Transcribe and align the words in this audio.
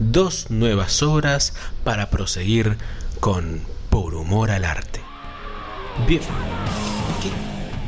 dos 0.00 0.50
nuevas 0.50 1.02
obras 1.02 1.54
para 1.84 2.08
proseguir 2.08 2.76
con 3.20 3.60
Por 3.90 4.14
Humor 4.14 4.50
al 4.50 4.64
Arte. 4.64 5.00
Bien. 6.08 6.22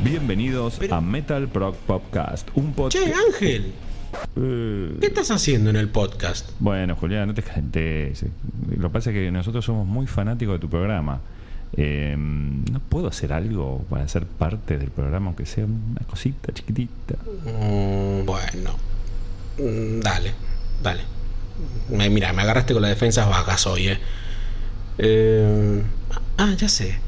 Bienvenidos 0.05 0.79
a 0.91 1.01
Metal 1.01 1.49
Proc 1.49 1.75
Podcast, 1.77 2.49
un 2.55 2.75
podcast. 2.75 3.07
Che, 3.07 3.15
Ángel. 3.15 3.73
Eh, 4.37 4.97
¿Qué 5.01 5.07
estás 5.07 5.31
haciendo 5.31 5.71
en 5.71 5.77
el 5.77 5.89
podcast? 5.89 6.51
Bueno, 6.59 6.97
Julián, 6.97 7.29
no 7.29 7.35
te 7.35 7.43
calentes. 7.43 8.25
Lo 8.77 8.89
que 8.89 8.93
pasa 8.93 9.11
es 9.11 9.15
que 9.15 9.31
nosotros 9.31 9.65
somos 9.65 9.87
muy 9.87 10.07
fanáticos 10.07 10.57
de 10.57 10.59
tu 10.59 10.69
programa. 10.69 11.21
Eh, 11.75 12.15
¿No 12.19 12.79
puedo 12.81 13.09
hacer 13.09 13.33
algo 13.33 13.87
para 13.89 14.07
ser 14.07 14.27
parte 14.27 14.77
del 14.77 14.91
programa, 14.91 15.29
aunque 15.29 15.47
sea 15.47 15.65
una 15.65 16.07
cosita 16.07 16.53
chiquitita? 16.53 17.15
Mm, 17.47 18.27
bueno. 18.27 18.77
Mm, 19.57 20.01
Dale, 20.01 20.33
dale. 20.83 21.22
Me- 21.91 22.11
Mira, 22.11 22.33
me 22.33 22.43
agarraste 22.43 22.73
con 22.73 22.83
las 22.83 22.91
defensas 22.91 23.29
bajas 23.29 23.67
hoy, 23.67 23.89
eh. 23.89 23.99
Eh, 24.99 25.83
Ah, 26.39 26.55
ya 26.57 26.69
sé. 26.69 26.99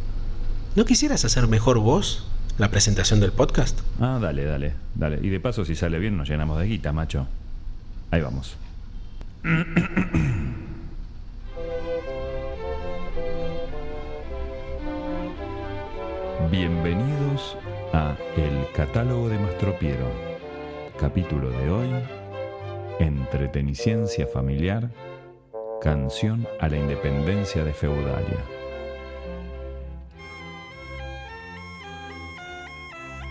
¿No 0.77 0.85
quisieras 0.85 1.25
hacer 1.25 1.49
mejor 1.49 1.79
vos 1.79 2.27
la 2.59 2.71
presentación 2.71 3.21
del 3.21 3.33
podcast? 3.33 3.81
Ah, 4.01 4.19
dale, 4.21 4.45
dale, 4.45 4.75
dale. 4.95 5.19
Y 5.23 5.29
de 5.29 5.41
paso, 5.41 5.65
si 5.65 5.75
sale 5.75 5.99
bien, 5.99 6.17
nos 6.17 6.29
llenamos 6.29 6.59
de 6.61 6.67
guita, 6.67 6.93
macho. 6.93 7.27
Ahí 8.11 8.21
vamos. 8.21 8.57
Bienvenidos 16.51 17.57
a 17.93 18.15
El 18.37 18.67
Catálogo 18.75 19.29
de 19.29 19.39
Mastropiero. 19.39 20.07
Capítulo 20.99 21.51
de 21.51 21.71
hoy: 21.71 21.89
Entreteniciencia 23.01 24.25
familiar. 24.29 24.89
Canción 25.81 26.47
a 26.61 26.69
la 26.69 26.77
independencia 26.77 27.65
de 27.65 27.73
Feudalia. 27.73 28.54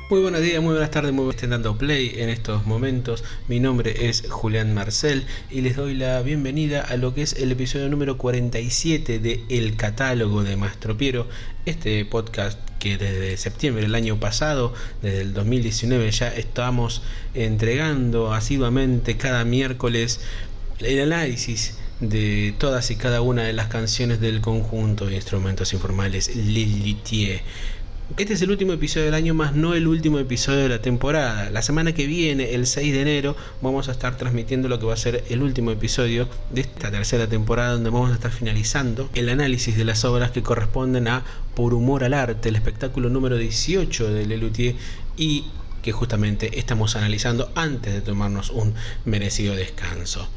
Muy 0.10 0.20
buenos 0.20 0.42
días, 0.42 0.62
muy 0.62 0.74
buenas 0.74 0.92
tardes, 0.92 1.14
muy 1.14 1.30
estén 1.30 1.52
dando 1.52 1.78
play 1.78 2.16
en 2.18 2.28
estos 2.28 2.66
momentos. 2.66 3.24
Mi 3.48 3.62
nombre 3.62 4.10
es 4.10 4.30
Julián 4.30 4.74
Marcel 4.74 5.26
y 5.50 5.62
les 5.62 5.78
doy 5.78 5.96
la 5.96 6.22
bienvenida 6.22 6.82
a 6.82 6.98
lo 6.98 7.14
que 7.14 7.22
es 7.22 7.34
el 7.34 7.54
episodio 7.54 7.88
número 7.88 8.18
47 8.18 9.20
de 9.20 9.46
El 9.48 9.78
Catálogo 9.78 10.44
de 10.44 10.58
Mastropiero, 10.58 11.28
este 11.66 12.04
podcast 12.04 12.60
que 12.80 12.98
desde 12.98 13.38
septiembre 13.38 13.84
del 13.84 13.96
año 13.96 14.20
pasado, 14.20 14.74
desde 15.02 15.22
el 15.22 15.34
2019, 15.34 16.12
ya 16.12 16.28
estamos 16.28 17.02
entregando 17.34 18.34
asiduamente 18.34 19.16
cada 19.16 19.46
miércoles 19.46 20.20
el 20.80 21.00
análisis 21.00 21.78
de 22.02 22.54
todas 22.58 22.92
y 22.92 22.98
cada 22.98 23.22
una 23.22 23.44
de 23.44 23.54
las 23.54 23.68
canciones 23.68 24.20
del 24.20 24.42
conjunto 24.42 25.06
de 25.06 25.16
instrumentos 25.16 25.72
informales 25.74 26.36
Lilitier. 26.36 27.42
Este 28.18 28.34
es 28.34 28.42
el 28.42 28.52
último 28.52 28.74
episodio 28.74 29.06
del 29.06 29.14
año, 29.14 29.34
más 29.34 29.56
no 29.56 29.74
el 29.74 29.88
último 29.88 30.20
episodio 30.20 30.60
de 30.60 30.70
la 30.70 30.82
temporada. 30.82 31.50
La 31.50 31.62
semana 31.62 31.94
que 31.94 32.06
viene, 32.06 32.54
el 32.54 32.68
6 32.68 32.94
de 32.94 33.02
enero, 33.02 33.36
vamos 33.62 33.88
a 33.88 33.94
estar 33.94 34.18
transmitiendo 34.18 34.68
lo 34.68 34.78
que 34.78 34.86
va 34.86 34.94
a 34.94 34.98
ser 34.98 35.24
el 35.30 35.42
último 35.42 35.72
episodio 35.72 36.28
de 36.52 36.62
esta 36.62 36.92
tercera 36.92 37.28
temporada, 37.28 37.72
donde 37.72 37.90
vamos 37.90 38.12
a 38.12 38.16
estar 38.16 38.30
finalizando 38.30 39.10
el 39.16 39.30
análisis 39.30 39.78
de 39.78 39.86
las 39.86 40.04
obras 40.04 40.32
que 40.32 40.44
corresponden 40.44 41.08
a 41.08 41.24
Por 41.56 41.74
Humor 41.74 42.04
al 42.04 42.14
Arte, 42.14 42.50
el 42.50 42.58
espectáculo 42.58 43.10
número 43.10 43.38
18 43.38 44.14
de 44.14 44.26
Lelutier 44.26 44.76
y 45.16 45.46
que 45.82 45.94
justamente 45.94 46.60
estamos 46.60 46.98
analizando 46.98 47.52
antes 47.56 47.94
de 47.94 48.02
tomarnos 48.02 48.50
un 48.50 48.76
merecido 49.06 49.56
descanso. 49.56 50.28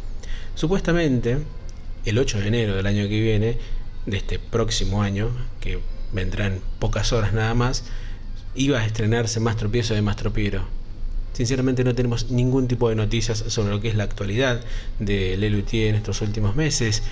Supuestamente, 0.55 1.39
el 2.05 2.17
8 2.17 2.39
de 2.39 2.49
enero 2.49 2.77
del 2.77 2.87
año 2.87 3.09
que 3.09 3.21
viene, 3.21 3.59
de 4.07 4.17
este 4.17 4.39
próximo 4.39 5.03
año, 5.03 5.31
que 5.61 5.81
vendrán 6.17 6.59
pocas 6.81 7.13
horas 7.13 7.33
nada 7.33 7.55
más, 7.55 7.85
iba 8.57 8.81
a 8.81 8.85
estrenarse 8.85 9.39
Más 9.39 9.57
Tropiezo 9.57 9.95
de 9.95 10.03
Más 10.03 10.17
Tropiero. 10.17 10.65
Sinceramente 11.33 11.85
no 11.85 11.95
tenemos 11.95 12.31
ningún 12.31 12.67
tipo 12.67 12.89
de 12.89 12.97
noticias 12.97 13.45
sobre 13.49 13.71
lo 13.71 13.81
que 13.81 13.89
es 13.89 13.95
la 13.95 14.05
actualidad 14.05 14.63
de 14.99 15.37
Lelutier 15.37 15.91
en 15.91 15.95
estos 15.97 16.23
últimos 16.23 16.57
meses. 16.57 17.03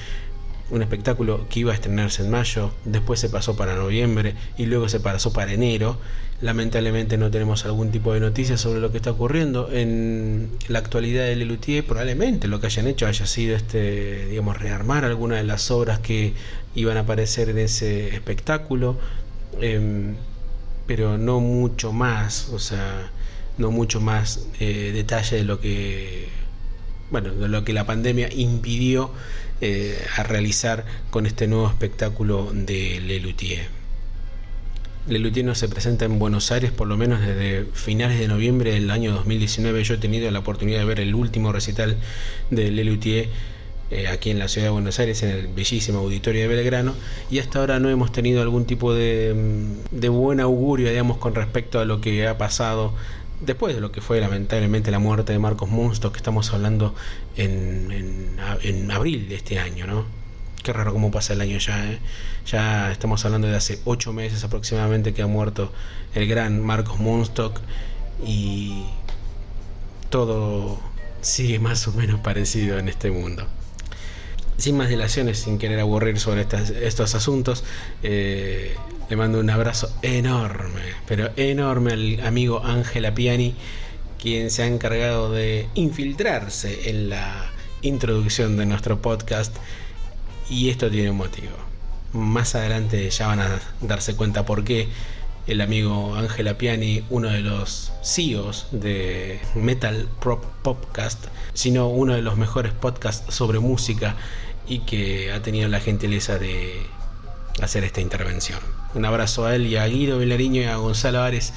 Un 0.70 0.80
espectáculo 0.80 1.46
que 1.48 1.60
iba 1.60 1.72
a 1.72 1.74
estrenarse 1.74 2.22
en 2.22 2.30
mayo, 2.30 2.72
después 2.84 3.20
se 3.20 3.28
pasó 3.28 3.54
para 3.54 3.76
noviembre 3.76 4.34
y 4.56 4.66
luego 4.66 4.88
se 4.88 4.98
pasó 4.98 5.32
para 5.32 5.52
enero. 5.52 5.98
Lamentablemente 6.40 7.18
no 7.18 7.30
tenemos 7.30 7.64
algún 7.66 7.90
tipo 7.90 8.12
de 8.14 8.20
noticias 8.20 8.60
sobre 8.60 8.80
lo 8.80 8.90
que 8.90 8.96
está 8.96 9.10
ocurriendo 9.10 9.70
en 9.70 10.50
la 10.68 10.78
actualidad 10.78 11.24
de 11.24 11.36
Lelutier. 11.36 11.84
Probablemente 11.84 12.48
lo 12.48 12.60
que 12.60 12.66
hayan 12.66 12.86
hecho 12.86 13.06
haya 13.06 13.26
sido 13.26 13.54
este, 13.54 14.26
digamos, 14.26 14.58
rearmar 14.58 15.04
alguna 15.04 15.36
de 15.36 15.44
las 15.44 15.70
obras 15.70 15.98
que 16.00 16.32
iban 16.74 16.96
a 16.96 17.00
aparecer 17.00 17.50
en 17.50 17.58
ese 17.58 18.08
espectáculo. 18.08 18.98
Em, 19.60 20.14
pero 20.86 21.18
no 21.18 21.40
mucho 21.40 21.92
más, 21.92 22.48
o 22.50 22.58
sea, 22.58 23.10
no 23.58 23.70
mucho 23.70 24.00
más 24.00 24.46
eh, 24.60 24.92
detalle 24.92 25.36
de 25.36 25.44
lo 25.44 25.60
que, 25.60 26.28
bueno, 27.10 27.32
de 27.32 27.48
lo 27.48 27.64
que 27.64 27.72
la 27.72 27.86
pandemia 27.86 28.28
impidió 28.32 29.10
eh, 29.60 29.98
a 30.16 30.22
realizar 30.22 30.84
con 31.10 31.26
este 31.26 31.46
nuevo 31.46 31.68
espectáculo 31.68 32.50
de 32.52 33.00
Lelutier. 33.00 33.66
Lelutier 35.06 35.44
no 35.44 35.54
se 35.54 35.68
presenta 35.68 36.06
en 36.06 36.18
Buenos 36.18 36.50
Aires 36.50 36.70
por 36.70 36.88
lo 36.88 36.96
menos 36.96 37.20
desde 37.20 37.66
finales 37.74 38.18
de 38.18 38.26
noviembre 38.26 38.72
del 38.72 38.90
año 38.90 39.12
2019. 39.12 39.84
Yo 39.84 39.94
he 39.94 39.98
tenido 39.98 40.30
la 40.30 40.38
oportunidad 40.38 40.78
de 40.78 40.84
ver 40.86 41.00
el 41.00 41.14
último 41.14 41.52
recital 41.52 41.98
de 42.50 42.70
Lelutier 42.70 43.28
eh, 43.90 44.08
aquí 44.08 44.30
en 44.30 44.38
la 44.38 44.48
ciudad 44.48 44.68
de 44.68 44.70
Buenos 44.70 44.98
Aires, 44.98 45.22
en 45.22 45.30
el 45.30 45.46
bellísimo 45.48 45.98
auditorio 45.98 46.40
de 46.40 46.48
Belgrano, 46.48 46.94
y 47.30 47.38
hasta 47.38 47.58
ahora 47.58 47.78
no 47.80 47.90
hemos 47.90 48.12
tenido 48.12 48.40
algún 48.40 48.64
tipo 48.64 48.94
de, 48.94 49.34
mm, 49.34 49.96
de 49.98 50.08
buen 50.08 50.40
augurio, 50.40 50.88
digamos, 50.88 51.18
con 51.18 51.34
respecto 51.34 51.78
a 51.78 51.84
lo 51.84 52.00
que 52.00 52.26
ha 52.26 52.38
pasado 52.38 52.94
después 53.40 53.74
de 53.74 53.80
lo 53.80 53.92
que 53.92 54.00
fue 54.00 54.20
lamentablemente 54.20 54.90
la 54.90 54.98
muerte 54.98 55.32
de 55.32 55.38
Marcos 55.38 55.68
Munsto, 55.68 56.12
que 56.12 56.18
estamos 56.18 56.52
hablando 56.52 56.94
en, 57.36 58.36
en, 58.62 58.90
abril 58.90 59.28
de 59.28 59.34
este 59.36 59.58
año, 59.58 59.86
¿no? 59.86 60.06
Qué 60.62 60.72
raro 60.72 60.92
cómo 60.92 61.10
pasa 61.10 61.34
el 61.34 61.40
año 61.40 61.58
ya, 61.58 61.92
¿eh? 61.92 61.98
Ya 62.46 62.90
estamos 62.90 63.24
hablando 63.24 63.48
de 63.48 63.56
hace 63.56 63.80
ocho 63.84 64.12
meses 64.12 64.44
aproximadamente 64.44 65.12
que 65.12 65.22
ha 65.22 65.26
muerto 65.26 65.72
el 66.14 66.26
gran 66.26 66.62
Marcos 66.62 66.98
Munstock 66.98 67.60
y 68.24 68.84
todo 70.10 70.78
sigue 71.20 71.58
más 71.58 71.86
o 71.88 71.92
menos 71.92 72.20
parecido 72.20 72.78
en 72.78 72.88
este 72.88 73.10
mundo. 73.10 73.46
Sin 74.56 74.76
más 74.76 74.88
dilaciones, 74.88 75.38
sin 75.38 75.58
querer 75.58 75.80
aburrir 75.80 76.20
sobre 76.20 76.46
estos 76.82 77.14
asuntos, 77.14 77.64
eh, 78.02 78.76
le 79.08 79.16
mando 79.16 79.38
un 79.38 79.50
abrazo 79.50 79.92
enorme, 80.02 80.80
pero 81.06 81.30
enorme 81.36 81.92
al 81.92 82.26
amigo 82.26 82.64
Ángela 82.64 83.14
Piani, 83.14 83.54
quien 84.20 84.50
se 84.50 84.62
ha 84.62 84.66
encargado 84.66 85.30
de 85.30 85.68
infiltrarse 85.74 86.88
en 86.88 87.10
la 87.10 87.50
introducción 87.82 88.56
de 88.56 88.66
nuestro 88.66 89.02
podcast. 89.02 89.54
Y 90.48 90.70
esto 90.70 90.90
tiene 90.90 91.10
un 91.10 91.18
motivo. 91.18 91.52
Más 92.12 92.54
adelante 92.54 93.10
ya 93.10 93.26
van 93.26 93.40
a 93.40 93.60
darse 93.80 94.16
cuenta 94.16 94.46
por 94.46 94.64
qué 94.64 94.88
el 95.46 95.60
amigo 95.60 96.14
Ángela 96.16 96.56
Piani, 96.56 97.04
uno 97.10 97.28
de 97.28 97.40
los 97.40 97.92
CEOs 98.02 98.68
de 98.70 99.40
Metal 99.54 100.08
Prop 100.20 100.42
Podcast, 100.62 101.26
sino 101.52 101.88
uno 101.88 102.14
de 102.14 102.22
los 102.22 102.36
mejores 102.38 102.72
podcasts 102.72 103.34
sobre 103.34 103.58
música 103.58 104.16
y 104.66 104.80
que 104.80 105.32
ha 105.32 105.42
tenido 105.42 105.68
la 105.68 105.80
gentileza 105.80 106.38
de 106.38 106.86
hacer 107.60 107.84
esta 107.84 108.00
intervención. 108.00 108.83
Un 108.94 109.04
abrazo 109.04 109.44
a 109.44 109.56
él 109.56 109.66
y 109.66 109.76
a 109.76 109.86
Guido 109.86 110.18
Velariño 110.18 110.62
y 110.62 110.66
a 110.66 110.76
Gonzalo 110.76 111.20
Ares, 111.20 111.52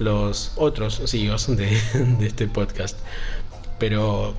los 0.00 0.52
otros 0.56 1.00
CEOs 1.06 1.56
de, 1.56 1.78
este 2.20 2.48
podcast. 2.48 2.98
Pero 3.78 4.34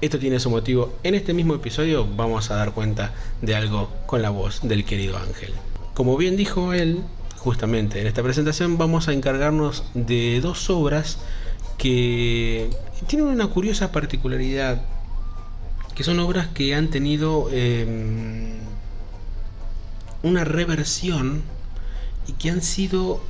esto 0.00 0.20
tiene 0.20 0.38
su 0.38 0.50
motivo. 0.50 0.94
En 1.02 1.16
este 1.16 1.34
mismo 1.34 1.54
episodio 1.54 2.06
vamos 2.06 2.52
a 2.52 2.56
dar 2.56 2.72
cuenta 2.72 3.12
de 3.42 3.56
algo 3.56 3.90
con 4.06 4.22
la 4.22 4.30
voz 4.30 4.60
del 4.62 4.84
querido 4.84 5.18
Ángel. 5.18 5.52
Como 5.94 6.16
bien 6.16 6.36
dijo 6.36 6.72
él, 6.72 7.02
justamente 7.38 8.00
en 8.00 8.06
esta 8.06 8.22
presentación 8.22 8.78
vamos 8.78 9.08
a 9.08 9.12
encargarnos 9.12 9.82
de 9.94 10.40
dos 10.40 10.70
obras 10.70 11.18
que 11.76 12.70
tienen 13.08 13.26
una 13.26 13.48
curiosa 13.48 13.90
particularidad, 13.90 14.80
que 15.96 16.04
son 16.04 16.20
obras 16.20 16.46
que 16.48 16.74
han 16.74 16.88
tenido 16.88 17.48
eh, 17.50 18.54
una 20.22 20.44
reversión 20.44 21.42
y 22.30 22.32
que 22.34 22.50
han 22.50 22.62
sido 22.62 23.20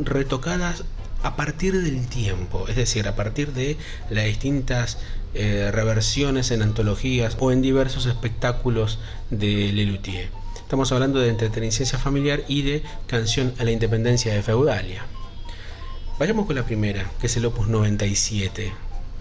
retocadas 0.00 0.82
a 1.22 1.36
partir 1.36 1.80
del 1.80 2.08
tiempo, 2.08 2.66
es 2.66 2.74
decir, 2.74 3.06
a 3.06 3.14
partir 3.14 3.52
de 3.52 3.76
las 4.10 4.24
distintas 4.24 4.98
eh, 5.34 5.70
reversiones 5.72 6.50
en 6.50 6.62
antologías 6.62 7.36
o 7.38 7.52
en 7.52 7.62
diversos 7.62 8.06
espectáculos 8.06 8.98
de 9.30 9.72
Lelutier. 9.72 10.28
Estamos 10.56 10.90
hablando 10.90 11.20
de 11.20 11.28
entreteniciencia 11.28 12.00
familiar 12.00 12.42
y 12.48 12.62
de 12.62 12.82
canción 13.06 13.54
a 13.60 13.64
la 13.64 13.70
independencia 13.70 14.34
de 14.34 14.42
Feudalia. 14.42 15.04
Vayamos 16.18 16.46
con 16.46 16.56
la 16.56 16.64
primera, 16.64 17.08
que 17.20 17.28
es 17.28 17.36
el 17.36 17.46
opus 17.46 17.68
97. 17.68 18.72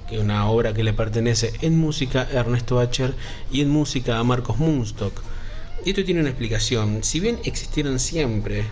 que 0.09 0.15
es 0.15 0.21
una 0.21 0.49
obra 0.49 0.73
que 0.73 0.83
le 0.83 0.93
pertenece 0.93 1.53
en 1.61 1.77
música 1.77 2.21
a 2.21 2.39
Ernesto 2.39 2.79
Acher 2.79 3.13
y 3.51 3.61
en 3.61 3.69
música 3.69 4.17
a 4.17 4.23
Marcos 4.23 4.57
Munstock. 4.57 5.21
Y 5.83 5.91
esto 5.91 6.03
tiene 6.03 6.21
una 6.21 6.29
explicación. 6.29 7.03
Si 7.03 7.19
bien 7.19 7.39
existieron 7.43 7.99
siempre 7.99 8.65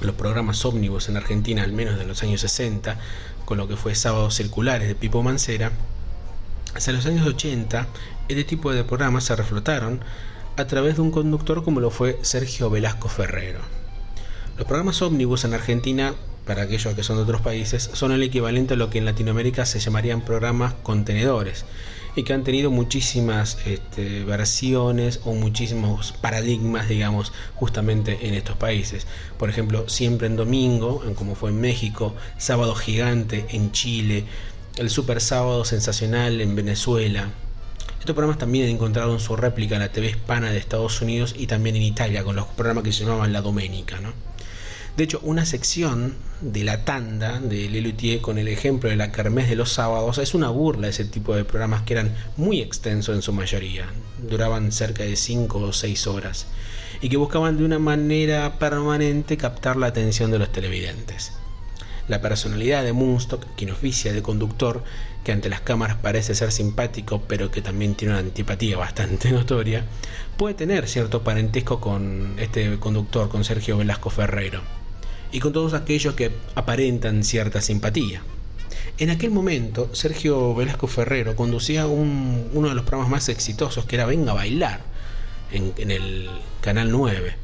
los 0.00 0.14
programas 0.14 0.64
ómnibus 0.64 1.08
en 1.08 1.16
Argentina, 1.16 1.62
al 1.62 1.72
menos 1.72 1.98
de 1.98 2.06
los 2.06 2.22
años 2.22 2.40
60, 2.40 2.98
con 3.44 3.58
lo 3.58 3.68
que 3.68 3.76
fue 3.76 3.94
Sábados 3.94 4.34
Circulares 4.34 4.88
de 4.88 4.94
Pipo 4.94 5.22
Mancera, 5.22 5.72
hacia 6.74 6.92
los 6.92 7.06
años 7.06 7.26
80 7.26 7.86
este 8.28 8.44
tipo 8.44 8.72
de 8.72 8.84
programas 8.84 9.24
se 9.24 9.34
reflotaron 9.34 10.00
a 10.56 10.66
través 10.66 10.96
de 10.96 11.02
un 11.02 11.10
conductor 11.10 11.64
como 11.64 11.80
lo 11.80 11.90
fue 11.90 12.18
Sergio 12.22 12.70
Velasco 12.70 13.08
Ferrero. 13.08 13.58
Los 14.56 14.66
programas 14.68 15.02
ómnibus 15.02 15.44
en 15.44 15.54
Argentina, 15.54 16.14
para 16.46 16.62
aquellos 16.62 16.94
que 16.94 17.02
son 17.02 17.16
de 17.16 17.22
otros 17.22 17.40
países, 17.40 17.90
son 17.92 18.12
el 18.12 18.22
equivalente 18.22 18.74
a 18.74 18.76
lo 18.76 18.88
que 18.88 18.98
en 18.98 19.04
Latinoamérica 19.04 19.66
se 19.66 19.80
llamarían 19.80 20.20
programas 20.20 20.74
contenedores 20.82 21.64
y 22.16 22.24
que 22.24 22.32
han 22.32 22.44
tenido 22.44 22.70
muchísimas 22.70 23.58
este, 23.66 24.24
versiones 24.24 25.20
o 25.24 25.34
muchísimos 25.34 26.12
paradigmas, 26.12 26.88
digamos, 26.88 27.32
justamente 27.54 28.26
en 28.26 28.34
estos 28.34 28.56
países. 28.56 29.06
Por 29.38 29.48
ejemplo, 29.48 29.88
siempre 29.88 30.26
en 30.26 30.36
domingo, 30.36 31.02
como 31.14 31.34
fue 31.34 31.50
en 31.50 31.60
México, 31.60 32.14
sábado 32.38 32.74
gigante 32.74 33.46
en 33.50 33.72
Chile, 33.72 34.24
el 34.76 34.90
super 34.90 35.20
sábado 35.20 35.64
sensacional 35.64 36.40
en 36.40 36.54
Venezuela. 36.54 37.28
Estos 37.98 38.14
programas 38.14 38.38
también 38.38 38.64
han 38.64 38.70
encontrado 38.72 39.12
en 39.12 39.20
su 39.20 39.36
réplica 39.36 39.78
la 39.78 39.92
TV 39.92 40.10
hispana 40.10 40.50
de 40.50 40.58
Estados 40.58 41.02
Unidos 41.02 41.34
y 41.36 41.46
también 41.46 41.76
en 41.76 41.82
Italia 41.82 42.24
con 42.24 42.34
los 42.34 42.46
programas 42.46 42.84
que 42.84 42.92
se 42.92 43.04
llamaban 43.04 43.32
La 43.32 43.42
Doménica, 43.42 44.00
¿no? 44.00 44.12
De 44.96 45.04
hecho, 45.04 45.20
una 45.22 45.46
sección 45.46 46.14
de 46.40 46.64
la 46.64 46.84
tanda 46.84 47.38
de 47.38 47.68
Lelutier 47.68 48.20
con 48.20 48.38
el 48.38 48.48
ejemplo 48.48 48.90
de 48.90 48.96
la 48.96 49.12
Kermés 49.12 49.48
de 49.48 49.56
los 49.56 49.72
sábados 49.72 50.18
es 50.18 50.34
una 50.34 50.48
burla 50.48 50.86
de 50.86 50.90
ese 50.90 51.04
tipo 51.04 51.34
de 51.34 51.44
programas 51.44 51.82
que 51.82 51.94
eran 51.94 52.14
muy 52.36 52.60
extensos 52.60 53.14
en 53.14 53.22
su 53.22 53.32
mayoría, 53.32 53.86
duraban 54.28 54.72
cerca 54.72 55.04
de 55.04 55.16
5 55.16 55.58
o 55.58 55.72
6 55.72 56.06
horas. 56.06 56.46
Y 57.00 57.08
que 57.08 57.16
buscaban 57.16 57.56
de 57.56 57.64
una 57.64 57.78
manera 57.78 58.58
permanente 58.58 59.36
captar 59.36 59.76
la 59.76 59.86
atención 59.86 60.30
de 60.30 60.38
los 60.38 60.52
televidentes. 60.52 61.32
La 62.08 62.20
personalidad 62.20 62.82
de 62.82 62.92
Moonstock, 62.92 63.46
quien 63.56 63.70
oficia 63.70 64.12
de 64.12 64.22
conductor, 64.22 64.82
que 65.24 65.32
ante 65.32 65.48
las 65.48 65.60
cámaras 65.60 65.98
parece 65.98 66.34
ser 66.34 66.50
simpático, 66.50 67.22
pero 67.28 67.50
que 67.50 67.62
también 67.62 67.94
tiene 67.94 68.14
una 68.14 68.20
antipatía 68.20 68.76
bastante 68.76 69.30
notoria, 69.32 69.84
puede 70.36 70.54
tener 70.54 70.88
cierto 70.88 71.22
parentesco 71.22 71.80
con 71.80 72.34
este 72.38 72.78
conductor, 72.80 73.28
con 73.28 73.44
Sergio 73.44 73.78
Velasco 73.78 74.10
Ferrero 74.10 74.79
y 75.32 75.40
con 75.40 75.52
todos 75.52 75.74
aquellos 75.74 76.14
que 76.14 76.32
aparentan 76.54 77.24
cierta 77.24 77.60
simpatía. 77.60 78.22
En 78.98 79.10
aquel 79.10 79.30
momento, 79.30 79.94
Sergio 79.94 80.54
Velasco 80.54 80.86
Ferrero 80.86 81.36
conducía 81.36 81.86
uno 81.86 82.68
de 82.68 82.74
los 82.74 82.84
programas 82.84 83.10
más 83.10 83.28
exitosos, 83.28 83.84
que 83.86 83.96
era 83.96 84.06
Venga 84.06 84.32
a 84.32 84.34
bailar, 84.34 84.80
en, 85.52 85.72
en 85.78 85.90
el 85.90 86.28
Canal 86.60 86.90
9. 86.90 87.34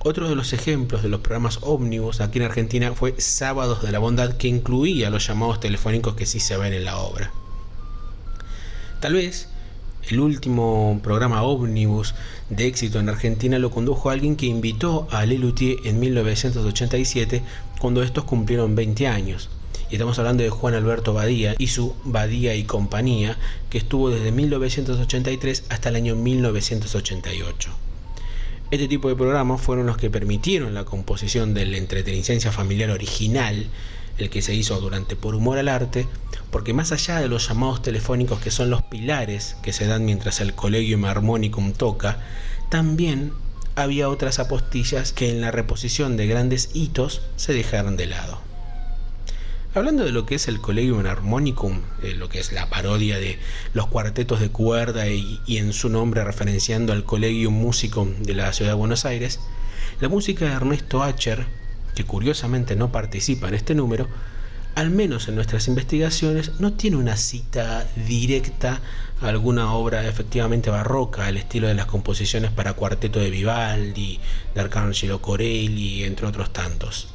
Otro 0.00 0.28
de 0.28 0.36
los 0.36 0.52
ejemplos 0.52 1.02
de 1.02 1.08
los 1.08 1.20
programas 1.20 1.58
ómnibus 1.62 2.20
aquí 2.20 2.38
en 2.38 2.44
Argentina 2.44 2.94
fue 2.94 3.20
Sábados 3.20 3.82
de 3.82 3.92
la 3.92 3.98
Bondad, 3.98 4.36
que 4.36 4.48
incluía 4.48 5.10
los 5.10 5.26
llamados 5.26 5.60
telefónicos 5.60 6.14
que 6.14 6.24
sí 6.24 6.40
se 6.40 6.56
ven 6.56 6.72
en 6.72 6.84
la 6.84 6.98
obra. 6.98 7.32
Tal 9.00 9.14
vez 9.14 9.48
el 10.10 10.20
último 10.20 11.00
programa 11.02 11.42
ómnibus 11.42 12.14
de 12.50 12.66
éxito 12.66 12.98
en 12.98 13.08
Argentina 13.08 13.58
lo 13.58 13.70
condujo 13.70 14.10
alguien 14.10 14.36
que 14.36 14.46
invitó 14.46 15.06
a 15.10 15.26
Lelutier 15.26 15.76
en 15.84 16.00
1987 16.00 17.42
cuando 17.78 18.02
estos 18.02 18.24
cumplieron 18.24 18.74
20 18.74 19.06
años. 19.06 19.50
Y 19.90 19.94
estamos 19.94 20.18
hablando 20.18 20.42
de 20.42 20.50
Juan 20.50 20.74
Alberto 20.74 21.14
Badía 21.14 21.54
y 21.58 21.68
su 21.68 21.94
Badía 22.04 22.54
y 22.54 22.64
compañía, 22.64 23.38
que 23.70 23.78
estuvo 23.78 24.10
desde 24.10 24.32
1983 24.32 25.64
hasta 25.70 25.88
el 25.88 25.96
año 25.96 26.14
1988. 26.14 27.70
Este 28.70 28.86
tipo 28.86 29.08
de 29.08 29.16
programas 29.16 29.62
fueron 29.62 29.86
los 29.86 29.96
que 29.96 30.10
permitieron 30.10 30.74
la 30.74 30.84
composición 30.84 31.54
de 31.54 31.64
la 31.64 31.78
familiar 32.52 32.90
original 32.90 33.66
el 34.18 34.30
que 34.30 34.42
se 34.42 34.54
hizo 34.54 34.80
durante 34.80 35.16
Por 35.16 35.34
Humor 35.34 35.58
al 35.58 35.68
Arte, 35.68 36.06
porque 36.50 36.74
más 36.74 36.92
allá 36.92 37.20
de 37.20 37.28
los 37.28 37.48
llamados 37.48 37.82
telefónicos 37.82 38.40
que 38.40 38.50
son 38.50 38.70
los 38.70 38.82
pilares 38.82 39.56
que 39.62 39.72
se 39.72 39.86
dan 39.86 40.04
mientras 40.04 40.40
el 40.40 40.54
Collegium 40.54 41.04
Harmonicum 41.04 41.72
toca, 41.72 42.18
también 42.68 43.32
había 43.76 44.08
otras 44.08 44.38
apostillas 44.38 45.12
que 45.12 45.30
en 45.30 45.40
la 45.40 45.50
reposición 45.50 46.16
de 46.16 46.26
grandes 46.26 46.70
hitos 46.74 47.22
se 47.36 47.52
dejaron 47.52 47.96
de 47.96 48.06
lado. 48.06 48.40
Hablando 49.74 50.04
de 50.04 50.12
lo 50.12 50.26
que 50.26 50.34
es 50.34 50.48
el 50.48 50.60
Collegium 50.60 51.06
Harmonicum, 51.06 51.82
eh, 52.02 52.14
lo 52.14 52.28
que 52.28 52.40
es 52.40 52.52
la 52.52 52.68
parodia 52.68 53.18
de 53.18 53.38
los 53.74 53.86
cuartetos 53.86 54.40
de 54.40 54.48
cuerda 54.48 55.08
y, 55.08 55.40
y 55.46 55.58
en 55.58 55.72
su 55.72 55.90
nombre 55.90 56.24
referenciando 56.24 56.92
al 56.92 57.04
Collegium 57.04 57.54
Musicum 57.54 58.14
de 58.22 58.34
la 58.34 58.52
ciudad 58.52 58.72
de 58.72 58.76
Buenos 58.76 59.04
Aires, 59.04 59.38
la 60.00 60.08
música 60.08 60.46
de 60.46 60.52
Ernesto 60.52 61.02
Acher 61.02 61.46
que 61.98 62.04
curiosamente 62.04 62.76
no 62.76 62.92
participa 62.92 63.48
en 63.48 63.54
este 63.54 63.74
número, 63.74 64.06
al 64.76 64.90
menos 64.90 65.26
en 65.26 65.34
nuestras 65.34 65.66
investigaciones, 65.66 66.60
no 66.60 66.74
tiene 66.74 66.96
una 66.96 67.16
cita 67.16 67.88
directa 68.06 68.80
a 69.20 69.26
alguna 69.26 69.72
obra 69.72 70.06
efectivamente 70.06 70.70
barroca, 70.70 71.26
al 71.26 71.36
estilo 71.36 71.66
de 71.66 71.74
las 71.74 71.86
composiciones 71.86 72.52
para 72.52 72.74
cuarteto 72.74 73.18
de 73.18 73.30
Vivaldi, 73.30 74.20
de 74.54 74.60
Arcangelo 74.60 75.20
Corelli, 75.20 76.04
entre 76.04 76.28
otros 76.28 76.52
tantos. 76.52 77.08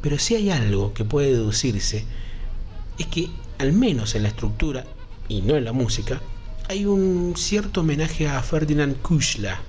Pero 0.00 0.18
si 0.18 0.34
hay 0.34 0.50
algo 0.50 0.92
que 0.94 1.04
puede 1.04 1.30
deducirse, 1.30 2.04
es 2.98 3.06
que, 3.06 3.30
al 3.58 3.72
menos 3.72 4.16
en 4.16 4.24
la 4.24 4.30
estructura, 4.30 4.84
y 5.28 5.42
no 5.42 5.54
en 5.54 5.64
la 5.64 5.72
música, 5.72 6.20
hay 6.68 6.86
un 6.86 7.34
cierto 7.36 7.82
homenaje 7.82 8.26
a 8.26 8.42
Ferdinand 8.42 9.00
Kuchla, 9.00 9.60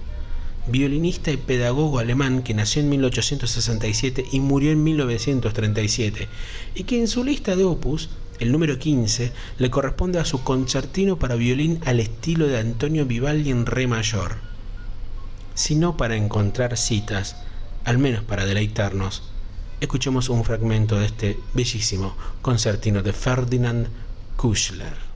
violinista 0.68 1.32
y 1.32 1.38
pedagogo 1.38 2.00
alemán 2.00 2.44
que 2.44 2.54
nació 2.54 2.82
en 2.82 2.90
1867 2.90 4.26
y 4.32 4.40
murió 4.40 4.72
en 4.72 4.84
1937, 4.84 6.28
y 6.76 6.84
que 6.84 7.00
en 7.00 7.08
su 7.08 7.24
lista 7.24 7.56
de 7.56 7.64
opus, 7.66 8.10
el 8.40 8.52
número 8.52 8.80
15, 8.80 9.32
le 9.58 9.70
corresponde 9.70 10.20
a 10.20 10.26
su 10.26 10.44
concertino 10.44 11.20
para 11.20 11.36
violín 11.36 11.80
al 11.86 12.00
estilo 12.00 12.48
de 12.48 12.58
Antonio 12.58 13.06
Vivaldi 13.06 13.52
en 13.52 13.66
re 13.66 13.88
mayor. 13.88 14.38
Si 15.54 15.76
no 15.76 15.98
para 15.98 16.16
encontrar 16.16 16.78
citas, 16.78 17.36
al 17.84 17.98
menos 17.98 18.24
para 18.24 18.46
deleitarnos, 18.46 19.24
escuchemos 19.82 20.30
un 20.30 20.44
fragmento 20.44 21.00
de 21.00 21.06
este 21.06 21.40
bellísimo 21.54 22.16
concertino 22.42 23.04
de 23.04 23.14
Ferdinand 23.14 23.88
Kuschler. 24.38 25.13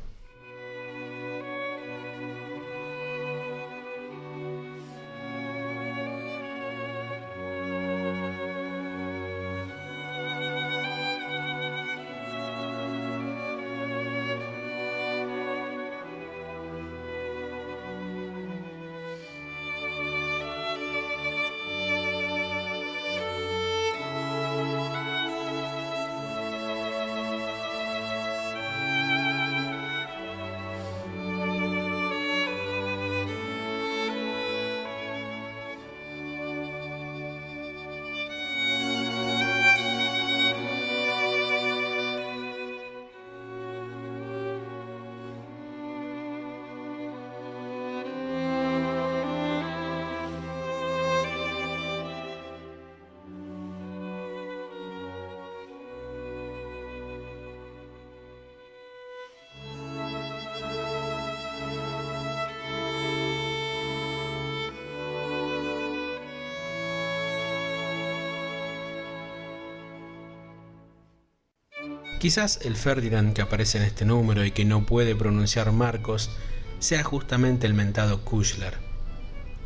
Quizás 72.20 72.60
el 72.64 72.76
Ferdinand 72.76 73.34
que 73.34 73.44
aparece 73.44 73.78
en 73.78 73.84
este 73.84 74.04
número 74.04 74.44
y 74.44 74.50
que 74.50 74.66
no 74.66 74.86
puede 74.88 75.16
pronunciar 75.16 75.72
Marcos 75.72 76.32
sea 76.80 77.04
justamente 77.04 77.68
el 77.68 77.76
mentado 77.76 78.22
Kushler, 78.22 78.74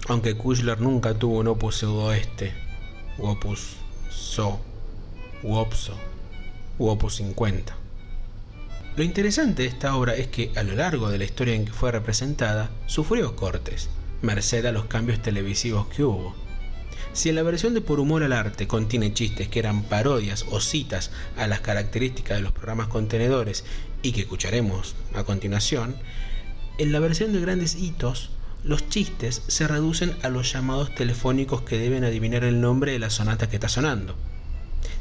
aunque 0.08 0.36
Kushler 0.36 0.82
nunca 0.82 1.14
tuvo 1.14 1.40
un 1.40 1.48
opus 1.48 1.82
oeste, 1.84 2.54
opus 3.20 3.78
so, 4.10 4.60
u 5.44 5.56
opso, 5.56 5.98
u 6.78 6.90
opus 6.90 7.16
50. 7.16 7.74
Lo 8.98 9.04
interesante 9.04 9.64
de 9.64 9.70
esta 9.70 9.96
obra 9.96 10.16
es 10.16 10.28
que 10.28 10.52
a 10.58 10.64
lo 10.64 10.76
largo 10.76 11.10
de 11.10 11.20
la 11.20 11.24
historia 11.24 11.56
en 11.56 11.64
que 11.64 11.72
fue 11.72 11.94
representada, 11.94 12.70
sufrió 12.86 13.38
cortes, 13.38 13.90
merced 14.22 14.66
a 14.66 14.74
los 14.74 14.86
cambios 14.86 15.22
televisivos 15.22 15.88
que 15.88 16.04
hubo. 16.04 16.36
Si 17.14 17.28
en 17.28 17.36
la 17.36 17.44
versión 17.44 17.74
de 17.74 17.82
Por 17.82 18.00
Humor 18.00 18.24
al 18.24 18.32
Arte 18.32 18.68
contiene 18.68 19.14
chistes 19.14 19.50
que 19.50 19.60
eran 19.60 19.84
parodias 19.84 20.46
o 20.50 20.62
citas 20.62 21.12
a 21.36 21.46
las 21.46 21.60
características 21.60 22.38
de 22.38 22.44
los 22.44 22.54
programas 22.54 22.88
contenedores 22.88 23.66
y 24.02 24.14
que 24.14 24.22
escucharemos 24.22 24.96
a 25.14 25.26
continuación, 25.26 25.96
en 26.78 26.94
la 26.94 27.00
versión 27.00 27.34
de 27.34 27.42
Grandes 27.42 27.76
Hitos, 27.76 28.30
los 28.64 28.88
chistes 28.88 29.44
se 29.48 29.68
reducen 29.68 30.16
a 30.24 30.30
los 30.30 30.54
llamados 30.54 30.96
telefónicos 30.96 31.64
que 31.64 31.78
deben 31.78 32.06
adivinar 32.06 32.46
el 32.46 32.62
nombre 32.62 32.94
de 32.94 33.00
la 33.00 33.10
sonata 33.10 33.50
que 33.50 33.58
está 33.58 33.68
sonando. 33.68 34.16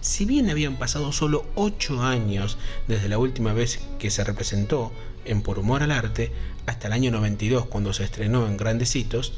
Si 0.01 0.25
bien 0.25 0.51
habían 0.51 0.79
pasado 0.79 1.13
solo 1.13 1.47
8 1.55 2.03
años 2.03 2.59
desde 2.89 3.09
la 3.09 3.19
última 3.19 3.53
vez 3.53 3.81
que 4.01 4.11
se 4.11 4.25
representó 4.25 4.93
en 5.25 5.43
Por 5.43 5.61
Humor 5.61 5.85
al 5.85 5.93
Arte 5.93 6.33
hasta 6.67 6.89
el 6.89 6.93
año 6.93 7.13
92 7.13 7.67
cuando 7.67 7.93
se 7.93 8.03
estrenó 8.03 8.49
en 8.49 8.57
Grandes 8.57 8.97
Hitos, 8.97 9.35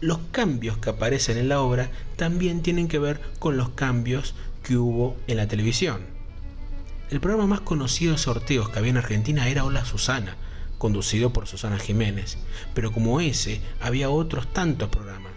los 0.00 0.18
cambios 0.30 0.78
que 0.78 0.90
aparecen 0.90 1.38
en 1.38 1.48
la 1.48 1.60
obra 1.60 1.90
también 2.16 2.62
tienen 2.62 2.88
que 2.88 2.98
ver 2.98 3.20
con 3.38 3.56
los 3.56 3.70
cambios 3.70 4.34
que 4.62 4.76
hubo 4.76 5.16
en 5.26 5.38
la 5.38 5.48
televisión. 5.48 6.00
El 7.10 7.20
programa 7.20 7.46
más 7.46 7.60
conocido 7.60 8.12
de 8.12 8.18
sorteos 8.18 8.68
que 8.68 8.78
había 8.78 8.90
en 8.90 8.96
Argentina 8.96 9.48
era 9.48 9.64
Hola 9.64 9.84
Susana, 9.84 10.36
conducido 10.78 11.32
por 11.32 11.46
Susana 11.46 11.78
Jiménez, 11.78 12.36
pero 12.74 12.92
como 12.92 13.20
ese 13.20 13.60
había 13.80 14.10
otros 14.10 14.52
tantos 14.52 14.88
programas, 14.88 15.32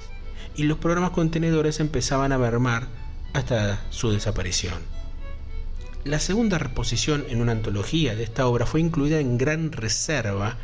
y 0.56 0.64
los 0.64 0.80
programas 0.80 1.12
contenedores 1.12 1.80
empezaban 1.80 2.32
a 2.32 2.38
mermar 2.38 2.88
hasta 3.34 3.82
su 3.92 4.12
desaparición. 4.12 4.80
La 6.04 6.20
segunda 6.20 6.58
reposición 6.58 7.26
en 7.30 7.42
una 7.42 7.52
antología 7.52 8.16
de 8.16 8.24
esta 8.24 8.48
obra 8.48 8.66
fue 8.66 8.80
incluida 8.80 9.20
en 9.20 9.38
Gran 9.38 9.72
Reserva, 9.72 10.58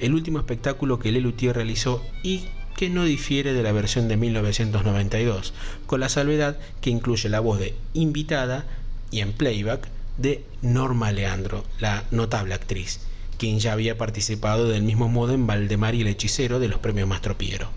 el 0.00 0.12
último 0.12 0.38
espectáculo 0.38 0.98
que 0.98 1.12
Lelutier 1.12 1.54
realizó 1.54 2.04
y 2.22 2.48
que 2.76 2.90
no 2.90 3.04
difiere 3.04 3.52
de 3.52 3.62
la 3.62 3.72
versión 3.72 4.08
de 4.08 4.16
1992, 4.16 5.52
con 5.86 6.00
la 6.00 6.08
salvedad 6.08 6.58
que 6.80 6.90
incluye 6.90 7.28
la 7.28 7.40
voz 7.40 7.58
de 7.58 7.74
invitada 7.94 8.66
y 9.10 9.20
en 9.20 9.32
playback 9.32 9.88
de 10.18 10.44
Norma 10.62 11.12
Leandro, 11.12 11.64
la 11.78 12.04
notable 12.10 12.54
actriz, 12.54 13.00
quien 13.38 13.58
ya 13.60 13.72
había 13.72 13.98
participado 13.98 14.68
del 14.68 14.82
mismo 14.82 15.08
modo 15.08 15.32
en 15.34 15.46
Valdemar 15.46 15.94
y 15.94 16.02
el 16.02 16.08
hechicero 16.08 16.60
de 16.60 16.68
los 16.68 16.80
premios 16.80 17.08
Mastropiero, 17.08 17.68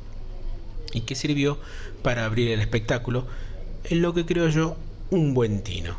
y 0.94 1.02
que 1.02 1.16
sirvió 1.16 1.60
para 2.02 2.26
abrir 2.26 2.52
el 2.52 2.62
espectáculo 2.62 3.26
en 3.86 4.02
lo 4.02 4.14
que 4.14 4.26
creo 4.26 4.50
yo 4.50 4.78
un 5.10 5.34
buen 5.34 5.64
tino. 5.64 5.96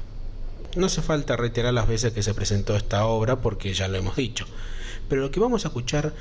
No 0.77 0.87
hace 0.87 1.03
falta 1.03 1.37
reiterar 1.37 1.73
las 1.73 1.89
veces 1.89 2.13
que 2.13 2.23
se 2.23 2.35
presentó 2.35 2.77
esta 2.77 3.07
obra 3.07 3.37
porque 3.37 3.73
ya 3.73 3.89
lo 3.89 3.97
hemos 3.97 4.17
dicho, 4.17 4.47
pero 5.09 5.23
lo 5.23 5.31
que 5.31 5.41
vamos 5.41 5.65
a 5.65 5.69
escuchar 5.69 6.13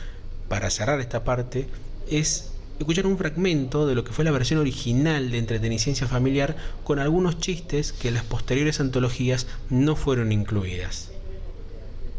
para 0.47 0.69
cerrar 0.69 0.99
esta 0.99 1.23
parte 1.23 1.67
es 2.09 2.51
escuchar 2.79 3.07
un 3.07 3.17
fragmento 3.17 3.87
de 3.87 3.95
lo 3.95 4.03
que 4.03 4.11
fue 4.11 4.25
la 4.25 4.31
versión 4.31 4.59
original 4.59 5.31
de 5.31 5.37
Entretenicencia 5.37 6.07
Familiar 6.07 6.55
con 6.83 6.99
algunos 6.99 7.39
chistes 7.39 7.93
que 7.93 8.09
en 8.09 8.15
las 8.15 8.23
posteriores 8.23 8.79
antologías 8.79 9.47
no 9.69 9.95
fueron 9.95 10.31
incluidas. 10.31 11.11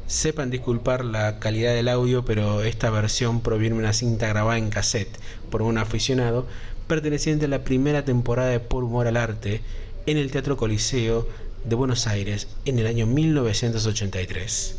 Sepan 0.06 0.50
disculpar 0.50 1.04
la 1.04 1.38
calidad 1.40 1.74
del 1.74 1.88
audio, 1.88 2.24
pero 2.24 2.62
esta 2.62 2.90
versión 2.90 3.40
proviene 3.40 3.74
de 3.74 3.82
una 3.82 3.92
cinta 3.92 4.28
grabada 4.28 4.56
en 4.56 4.70
cassette 4.70 5.18
por 5.50 5.62
un 5.62 5.78
aficionado 5.78 6.46
perteneciente 6.86 7.46
a 7.46 7.48
la 7.48 7.64
primera 7.64 8.04
temporada 8.04 8.50
de 8.50 8.60
Por 8.60 8.84
Humor 8.84 9.08
al 9.08 9.16
Arte 9.16 9.60
en 10.06 10.16
el 10.16 10.30
Teatro 10.30 10.56
Coliseo 10.56 11.26
de 11.64 11.74
Buenos 11.74 12.06
Aires 12.06 12.46
en 12.64 12.78
el 12.78 12.86
año 12.86 13.06
1983. 13.06 14.76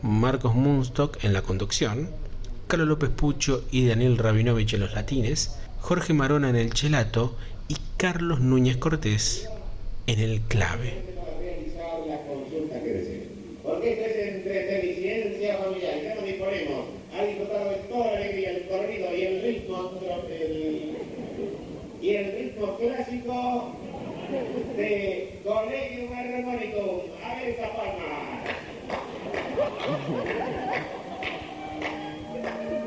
Marcos 0.00 0.54
Munstock 0.54 1.22
en 1.22 1.34
la 1.34 1.42
conducción, 1.42 2.08
Carlos 2.68 2.86
López 2.86 3.08
Pucho 3.08 3.64
y 3.72 3.86
Daniel 3.86 4.18
Rabinovich 4.18 4.74
en 4.74 4.80
los 4.80 4.92
latines, 4.92 5.56
Jorge 5.80 6.12
Marona 6.12 6.50
en 6.50 6.56
el 6.56 6.74
chelato 6.74 7.34
y 7.66 7.76
Carlos 7.96 8.40
Núñez 8.40 8.76
Cortés 8.76 9.48
en 10.06 10.20
el 10.20 10.42
clave. 10.42 10.92
Porque 13.62 13.92
esto 13.92 14.04
es 14.04 14.16
entretenimiento 14.34 15.62
familiar, 15.62 15.94
ya 16.02 16.14
nos 16.16 16.24
disponemos 16.26 16.84
a 17.18 17.22
disfrutar 17.24 17.70
de 17.70 17.76
toda 17.88 18.04
la 18.04 18.16
alegría, 18.18 18.50
el 18.50 18.68
corrido 18.68 19.16
y 19.16 19.22
el 19.22 19.42
ritmo, 19.42 19.90
el, 20.28 20.96
y 22.02 22.10
el 22.10 22.32
ritmo 22.32 22.76
clásico 22.76 23.72
de 24.76 25.40
Colegium 25.42 26.12
Harmonicum. 26.12 27.00
A 27.24 27.34
ver 27.34 27.48
esta 27.48 27.72
palma. 27.72 28.08
Entretenicencia 32.48 32.77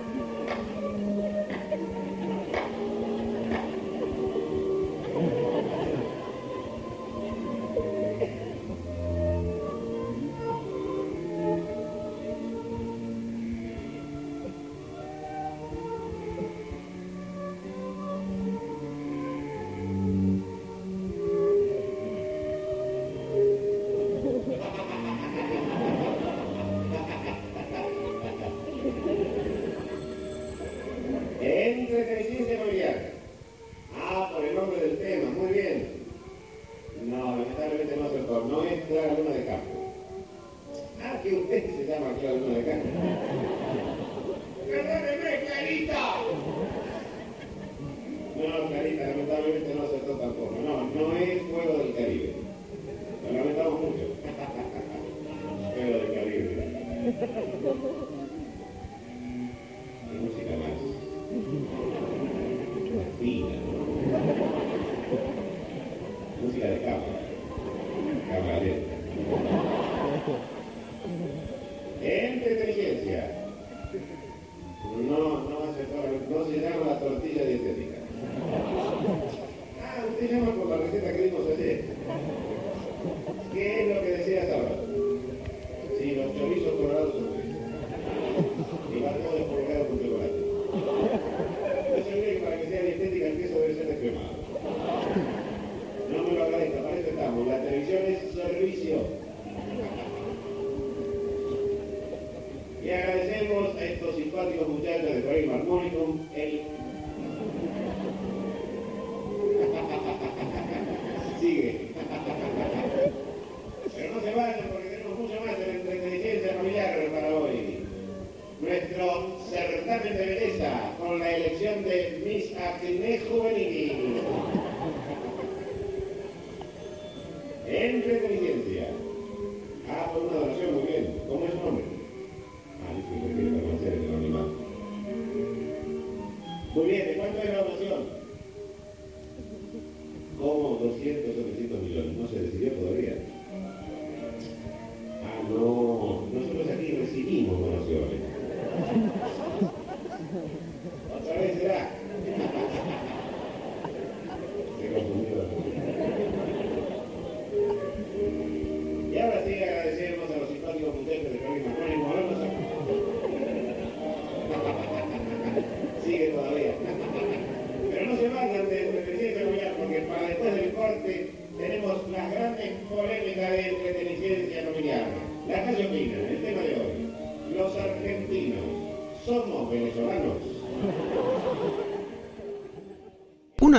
Muy 136.81 136.93
bien, 136.93 137.20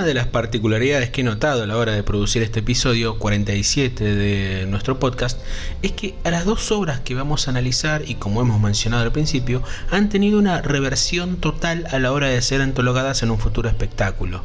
Una 0.02 0.08
de 0.08 0.14
las 0.14 0.26
particularidades 0.26 1.10
que 1.10 1.20
he 1.20 1.24
notado 1.24 1.62
a 1.62 1.66
la 1.68 1.76
hora 1.76 1.92
de 1.92 2.02
producir 2.02 2.42
este 2.42 2.58
episodio 2.58 3.20
47 3.20 4.02
de 4.02 4.66
nuestro 4.66 4.98
podcast 4.98 5.38
es 5.80 5.92
que 5.92 6.16
a 6.24 6.32
las 6.32 6.44
dos 6.44 6.72
obras 6.72 6.98
que 6.98 7.14
vamos 7.14 7.46
a 7.46 7.52
analizar 7.52 8.02
y 8.04 8.16
como 8.16 8.40
hemos 8.40 8.60
mencionado 8.60 9.04
al 9.04 9.12
principio 9.12 9.62
han 9.92 10.08
tenido 10.08 10.40
una 10.40 10.60
reversión 10.60 11.36
total 11.36 11.86
a 11.92 12.00
la 12.00 12.10
hora 12.10 12.26
de 12.26 12.42
ser 12.42 12.62
antologadas 12.62 13.22
en 13.22 13.30
un 13.30 13.38
futuro 13.38 13.68
espectáculo. 13.68 14.42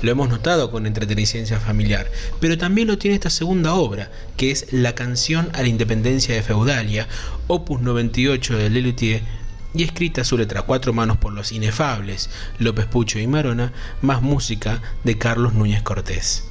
Lo 0.00 0.10
hemos 0.10 0.28
notado 0.28 0.72
con 0.72 0.84
Entreteniciencia 0.84 1.60
Familiar, 1.60 2.10
pero 2.40 2.58
también 2.58 2.88
lo 2.88 2.98
tiene 2.98 3.14
esta 3.14 3.30
segunda 3.30 3.74
obra, 3.74 4.10
que 4.36 4.50
es 4.50 4.72
La 4.72 4.96
canción 4.96 5.48
a 5.52 5.62
la 5.62 5.68
independencia 5.68 6.34
de 6.34 6.42
Feudalia, 6.42 7.06
opus 7.46 7.80
98 7.82 8.58
de 8.58 8.68
Lelutier, 8.68 9.22
y 9.74 9.82
escrita 9.82 10.24
su 10.24 10.36
letra 10.38 10.62
cuatro 10.62 10.92
manos 10.92 11.16
por 11.16 11.32
los 11.32 11.52
inefables 11.52 12.30
López 12.58 12.86
Pucho 12.86 13.18
y 13.18 13.26
Marona, 13.26 13.72
más 14.00 14.22
música 14.22 14.82
de 15.04 15.18
Carlos 15.18 15.54
Núñez 15.54 15.82
Cortés. 15.82 16.48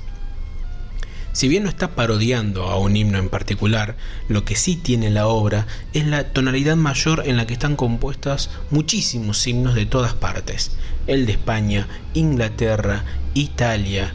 Si 1.34 1.48
bien 1.48 1.63
no 1.63 1.70
está 1.70 1.96
parodiando 1.96 2.63
a 2.66 2.78
un 2.78 2.98
himno 2.98 3.18
en 3.18 3.30
particular, 3.30 3.96
lo 4.28 4.44
que 4.44 4.58
sí 4.58 4.75
tiene 4.75 5.10
la 5.10 5.28
obra 5.28 5.66
es 5.94 6.06
la 6.06 6.25
tonalidad 6.25 6.75
mayor 6.75 7.24
en 7.25 7.38
la 7.38 7.48
que 7.48 7.54
están 7.54 7.78
compuestas 7.78 8.50
muchísimos 8.70 9.48
himnos 9.48 9.74
de 9.74 9.86
todas 9.86 10.13
partes. 10.13 10.72
El 11.08 11.25
de 11.25 11.32
España, 11.32 11.88
Inglaterra, 12.13 13.06
Italia. 13.34 14.13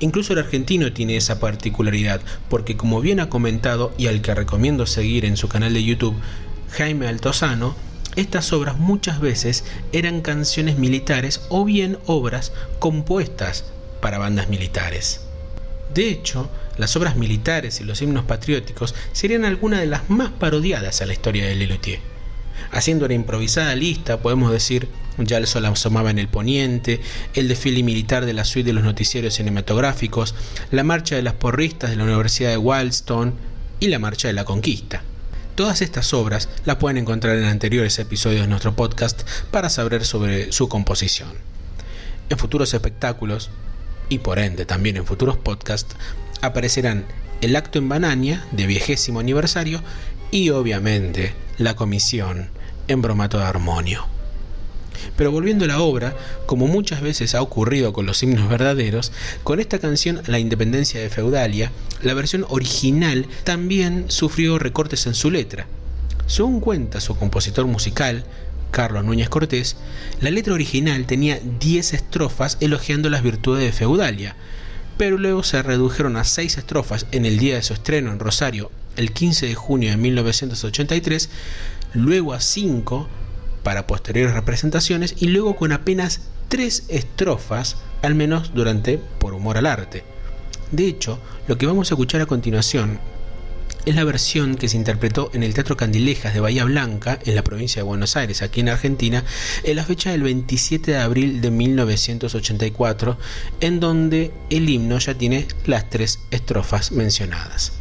Incluso 0.00 0.32
el 0.32 0.40
argentino 0.40 0.92
tiene 0.92 1.16
esa 1.16 1.38
particularidad, 1.38 2.20
porque 2.50 2.76
como 2.76 3.00
bien 3.00 3.20
ha 3.20 3.30
comentado 3.30 3.94
y 3.96 4.08
al 4.08 4.20
que 4.20 4.34
recomiendo 4.34 4.86
seguir 4.86 5.24
en 5.24 5.36
su 5.36 5.48
canal 5.48 5.72
de 5.72 5.84
YouTube, 5.84 6.16
Jaime 6.72 7.06
Altozano, 7.06 7.76
estas 8.16 8.52
obras 8.52 8.78
muchas 8.78 9.20
veces 9.20 9.64
eran 9.92 10.22
canciones 10.22 10.78
militares 10.78 11.42
o 11.48 11.64
bien 11.64 11.98
obras 12.06 12.52
compuestas 12.78 13.64
para 14.00 14.18
bandas 14.18 14.48
militares. 14.48 15.20
De 15.92 16.08
hecho, 16.08 16.50
las 16.78 16.96
obras 16.96 17.16
militares 17.16 17.80
y 17.80 17.84
los 17.84 18.02
himnos 18.02 18.24
patrióticos 18.24 18.94
serían 19.12 19.44
algunas 19.44 19.80
de 19.80 19.86
las 19.86 20.10
más 20.10 20.30
parodiadas 20.30 21.00
a 21.00 21.06
la 21.06 21.12
historia 21.12 21.46
de 21.46 21.54
Lelutier. 21.54 22.00
Haciendo 22.70 23.04
una 23.04 23.14
improvisada 23.14 23.74
lista, 23.74 24.18
podemos 24.18 24.50
decir 24.50 24.88
Ya 25.18 25.38
el 25.38 25.46
sol 25.46 25.64
asomaba 25.64 26.10
en 26.10 26.18
el 26.18 26.28
poniente, 26.28 27.00
el 27.32 27.48
desfile 27.48 27.82
militar 27.82 28.26
de 28.26 28.34
la 28.34 28.44
suite 28.44 28.66
de 28.66 28.72
los 28.74 28.84
noticieros 28.84 29.34
cinematográficos, 29.34 30.34
la 30.70 30.84
marcha 30.84 31.16
de 31.16 31.22
las 31.22 31.34
porristas 31.34 31.90
de 31.90 31.96
la 31.96 32.04
Universidad 32.04 32.50
de 32.50 32.58
Wildstone 32.58 33.32
y 33.80 33.86
la 33.88 33.98
marcha 33.98 34.28
de 34.28 34.34
la 34.34 34.44
conquista. 34.44 35.02
Todas 35.56 35.80
estas 35.80 36.12
obras 36.12 36.50
las 36.66 36.76
pueden 36.76 36.98
encontrar 36.98 37.34
en 37.38 37.44
anteriores 37.44 37.98
episodios 37.98 38.42
de 38.42 38.46
nuestro 38.46 38.76
podcast 38.76 39.22
para 39.50 39.70
saber 39.70 40.04
sobre 40.04 40.52
su 40.52 40.68
composición. 40.68 41.30
En 42.28 42.36
futuros 42.36 42.74
espectáculos, 42.74 43.48
y 44.10 44.18
por 44.18 44.38
ende 44.38 44.66
también 44.66 44.98
en 44.98 45.06
futuros 45.06 45.38
podcasts, 45.38 45.96
aparecerán 46.42 47.06
el 47.40 47.56
acto 47.56 47.78
en 47.78 47.88
Banania 47.88 48.44
de 48.52 48.66
vigésimo 48.66 49.18
aniversario 49.18 49.82
y 50.30 50.50
obviamente 50.50 51.34
la 51.56 51.74
comisión 51.74 52.50
en 52.86 53.00
Bromato 53.00 53.38
de 53.38 53.44
Armonio. 53.44 54.15
Pero 55.16 55.30
volviendo 55.30 55.64
a 55.64 55.68
la 55.68 55.80
obra, 55.80 56.14
como 56.46 56.66
muchas 56.66 57.00
veces 57.00 57.34
ha 57.34 57.42
ocurrido 57.42 57.92
con 57.92 58.06
los 58.06 58.22
himnos 58.22 58.48
verdaderos, 58.48 59.12
con 59.42 59.60
esta 59.60 59.78
canción 59.78 60.22
La 60.26 60.38
Independencia 60.38 61.00
de 61.00 61.10
Feudalia, 61.10 61.72
la 62.02 62.14
versión 62.14 62.44
original 62.48 63.26
también 63.44 64.06
sufrió 64.08 64.58
recortes 64.58 65.06
en 65.06 65.14
su 65.14 65.30
letra. 65.30 65.66
Según 66.26 66.60
cuenta 66.60 67.00
su 67.00 67.16
compositor 67.16 67.66
musical, 67.66 68.24
Carlos 68.70 69.04
Núñez 69.04 69.28
Cortés, 69.28 69.76
la 70.20 70.30
letra 70.30 70.54
original 70.54 71.06
tenía 71.06 71.40
10 71.60 71.94
estrofas 71.94 72.58
elogiando 72.60 73.08
las 73.08 73.22
virtudes 73.22 73.64
de 73.64 73.72
Feudalia, 73.72 74.36
pero 74.98 75.18
luego 75.18 75.42
se 75.42 75.62
redujeron 75.62 76.16
a 76.16 76.24
6 76.24 76.58
estrofas 76.58 77.06
en 77.12 77.26
el 77.26 77.38
día 77.38 77.54
de 77.54 77.62
su 77.62 77.74
estreno 77.74 78.12
en 78.12 78.18
Rosario, 78.18 78.70
el 78.96 79.12
15 79.12 79.46
de 79.46 79.54
junio 79.54 79.90
de 79.90 79.96
1983, 79.96 81.30
luego 81.94 82.32
a 82.32 82.40
5 82.40 83.08
para 83.66 83.88
posteriores 83.88 84.32
representaciones 84.32 85.16
y 85.18 85.26
luego 85.26 85.56
con 85.56 85.72
apenas 85.72 86.20
3 86.50 86.84
estrofas, 86.86 87.78
al 88.00 88.14
menos 88.14 88.54
durante 88.54 88.96
Por 88.96 89.34
Humor 89.34 89.58
al 89.58 89.66
Arte. 89.66 90.04
De 90.70 90.86
hecho, 90.86 91.18
lo 91.48 91.58
que 91.58 91.66
vamos 91.66 91.90
a 91.90 91.94
escuchar 91.94 92.20
a 92.20 92.26
continuación 92.26 93.00
es 93.84 93.96
la 93.96 94.04
versión 94.04 94.54
que 94.54 94.68
se 94.68 94.76
interpretó 94.76 95.32
en 95.34 95.42
el 95.42 95.52
Teatro 95.52 95.76
Candilejas 95.76 96.32
de 96.32 96.38
Bahía 96.38 96.62
Blanca, 96.62 97.18
en 97.24 97.34
la 97.34 97.42
provincia 97.42 97.80
de 97.82 97.88
Buenos 97.88 98.16
Aires, 98.16 98.40
aquí 98.40 98.60
en 98.60 98.68
Argentina, 98.68 99.24
en 99.64 99.74
la 99.74 99.82
fecha 99.82 100.12
del 100.12 100.22
27 100.22 100.92
de 100.92 100.98
abril 100.98 101.40
de 101.40 101.50
1984, 101.50 103.18
en 103.58 103.80
donde 103.80 104.30
el 104.48 104.68
himno 104.68 105.00
ya 105.00 105.14
tiene 105.14 105.48
las 105.64 105.90
tres 105.90 106.20
estrofas 106.30 106.92
mencionadas. 106.92 107.72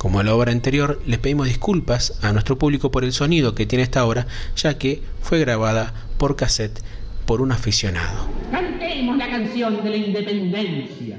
Como 0.00 0.18
en 0.18 0.28
la 0.28 0.34
obra 0.34 0.50
anterior, 0.50 0.98
les 1.04 1.18
pedimos 1.18 1.46
disculpas 1.46 2.24
a 2.24 2.32
nuestro 2.32 2.56
público 2.56 2.90
por 2.90 3.04
el 3.04 3.12
sonido 3.12 3.54
que 3.54 3.66
tiene 3.66 3.82
esta 3.82 4.06
obra, 4.06 4.26
ya 4.56 4.78
que 4.78 5.02
fue 5.20 5.40
grabada 5.40 5.92
por 6.16 6.36
cassette 6.36 6.80
por 7.26 7.42
un 7.42 7.52
aficionado. 7.52 8.26
Cantemos 8.50 9.18
la 9.18 9.28
canción 9.28 9.84
de 9.84 9.90
la 9.90 9.96
independencia, 9.96 11.18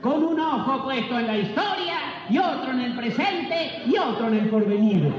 con 0.00 0.24
un 0.24 0.40
ojo 0.40 0.84
puesto 0.84 1.18
en 1.18 1.26
la 1.26 1.36
historia 1.36 1.96
y 2.30 2.38
otro 2.38 2.70
en 2.70 2.80
el 2.80 2.96
presente 2.96 3.82
y 3.86 3.98
otro 3.98 4.28
en 4.28 4.34
el 4.36 4.48
porvenir. 4.48 5.12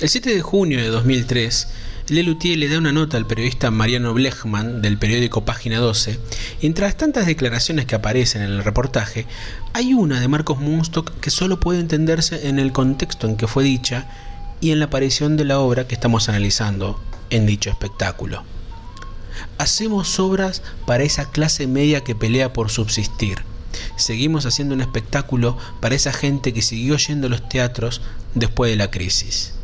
El 0.00 0.08
7 0.08 0.34
de 0.34 0.40
junio 0.40 0.80
de 0.80 0.88
2003, 0.88 1.68
Lelutier 2.08 2.56
le 2.56 2.70
da 2.70 2.78
una 2.78 2.90
nota 2.90 3.18
al 3.18 3.26
periodista 3.26 3.70
Mariano 3.70 4.14
Blechman 4.14 4.80
del 4.80 4.96
periódico 4.96 5.44
Página 5.44 5.78
12, 5.78 6.18
y 6.62 6.66
entre 6.66 6.86
las 6.86 6.96
tantas 6.96 7.26
declaraciones 7.26 7.84
que 7.84 7.96
aparecen 7.96 8.40
en 8.40 8.48
el 8.48 8.64
reportaje, 8.64 9.26
hay 9.74 9.92
una 9.92 10.18
de 10.18 10.26
Marcos 10.26 10.58
Munstock 10.58 11.20
que 11.20 11.28
solo 11.28 11.60
puede 11.60 11.80
entenderse 11.80 12.48
en 12.48 12.58
el 12.58 12.72
contexto 12.72 13.26
en 13.26 13.36
que 13.36 13.46
fue 13.46 13.62
dicha 13.62 14.08
y 14.62 14.70
en 14.70 14.78
la 14.78 14.86
aparición 14.86 15.36
de 15.36 15.44
la 15.44 15.58
obra 15.58 15.86
que 15.86 15.96
estamos 15.96 16.30
analizando 16.30 16.98
en 17.28 17.44
dicho 17.44 17.68
espectáculo. 17.68 18.42
Hacemos 19.58 20.18
obras 20.18 20.62
para 20.86 21.04
esa 21.04 21.30
clase 21.30 21.66
media 21.66 22.02
que 22.02 22.14
pelea 22.14 22.54
por 22.54 22.70
subsistir. 22.70 23.42
Seguimos 23.96 24.46
haciendo 24.46 24.74
un 24.74 24.80
espectáculo 24.80 25.58
para 25.82 25.94
esa 25.94 26.14
gente 26.14 26.54
que 26.54 26.62
siguió 26.62 26.96
yendo 26.96 27.26
a 27.26 27.30
los 27.30 27.46
teatros 27.50 28.00
después 28.34 28.70
de 28.70 28.78
la 28.78 28.90
crisis. 28.90 29.59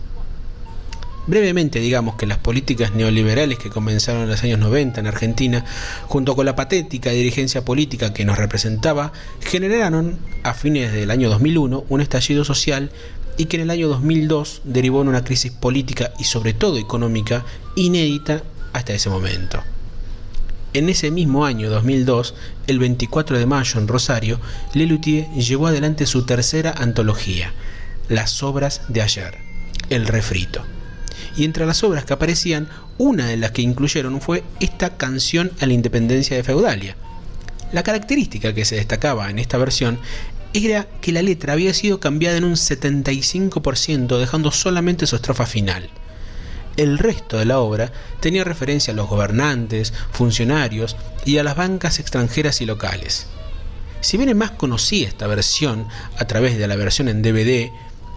Brevemente 1.27 1.81
digamos 1.81 2.15
que 2.15 2.27
las 2.27 2.39
políticas 2.39 2.95
neoliberales 2.95 3.59
que 3.59 3.69
comenzaron 3.69 4.23
en 4.23 4.29
los 4.29 4.45
años 4.45 4.61
90 4.61 5.01
en 5.01 5.07
Argentina, 5.09 5.65
junto 6.07 6.37
con 6.37 6.47
la 6.47 6.55
patética 6.55 7.11
dirigencia 7.11 7.65
política 7.65 8.13
que 8.13 8.25
nos 8.25 8.39
representaba, 8.39 9.13
generaron 9.41 10.21
a 10.45 10.55
fines 10.55 10.93
del 10.93 11.11
año 11.11 11.29
2001 11.29 11.85
un 11.89 12.01
estallido 12.01 12.45
social 12.45 12.93
y 13.37 13.47
que 13.47 13.57
en 13.57 13.65
el 13.65 13.71
año 13.71 13.89
2002 13.89 14.63
derivó 14.63 15.03
en 15.03 15.09
una 15.09 15.25
crisis 15.25 15.51
política 15.51 16.13
y 16.21 16.25
sobre 16.25 16.55
todo 16.55 16.79
económica 16.79 17.45
inédita 17.75 18.45
hasta 18.73 18.95
ese 18.95 19.11
momento. 19.11 19.65
En 20.75 20.89
ese 20.89 21.11
mismo 21.11 21.45
año 21.45 21.71
2002, 21.71 22.37
el 22.69 22.79
24 22.79 23.37
de 23.37 23.47
mayo 23.47 23.81
en 23.81 23.89
Rosario, 23.89 24.41
Lelutier 24.75 25.29
llevó 25.31 25.67
adelante 25.67 26.07
su 26.07 26.25
tercera 26.25 26.71
antología, 26.71 27.53
Las 28.09 28.45
obras 28.45 28.83
de 28.89 29.03
ayer, 29.03 29.39
El 29.91 30.07
refrito 30.07 30.76
y 31.37 31.45
entre 31.45 31.67
las 31.67 31.85
obras 31.85 32.05
que 32.05 32.15
aparecían, 32.15 32.69
una 32.99 33.27
de 33.27 33.37
las 33.37 33.51
que 33.51 33.63
incluyeron 33.63 34.21
fue 34.21 34.43
esta 34.61 34.97
canción 34.97 35.53
a 35.61 35.67
la 35.67 35.75
independencia 35.75 36.37
de 36.37 36.43
Feudalia. 36.43 36.97
La 37.73 37.83
característica 37.83 38.55
que 38.55 38.65
se 38.65 38.77
destacaba 38.77 39.29
en 39.29 39.39
esta 39.39 39.59
versión 39.59 39.99
era 40.55 40.87
que 41.01 41.13
la 41.13 41.23
letra 41.23 41.53
había 41.53 41.75
sido 41.75 42.01
cambiada 42.01 42.39
en 42.39 42.45
un 42.45 42.55
75%, 42.55 44.19
dejando 44.19 44.51
solamente 44.51 45.07
su 45.07 45.17
estrofa 45.17 45.47
final. 45.47 45.91
El 46.77 46.99
resto 46.99 47.39
de 47.39 47.47
la 47.47 47.59
obra 47.59 47.93
tenía 48.21 48.45
referencia 48.45 48.93
a 48.93 48.97
los 48.97 49.09
gobernantes, 49.09 49.93
funcionarios 50.13 50.97
y 51.25 51.39
a 51.39 51.43
las 51.43 51.57
bancas 51.57 51.99
extranjeras 51.99 52.61
y 52.61 52.67
locales. 52.67 53.27
Si 54.01 54.17
bien 54.19 54.37
más 54.37 54.53
conocida 54.53 55.09
esta 55.09 55.27
versión 55.27 55.89
a 56.19 56.27
través 56.27 56.59
de 56.59 56.69
la 56.69 56.77
versión 56.77 57.09
en 57.09 57.23
DVD, 57.23 57.71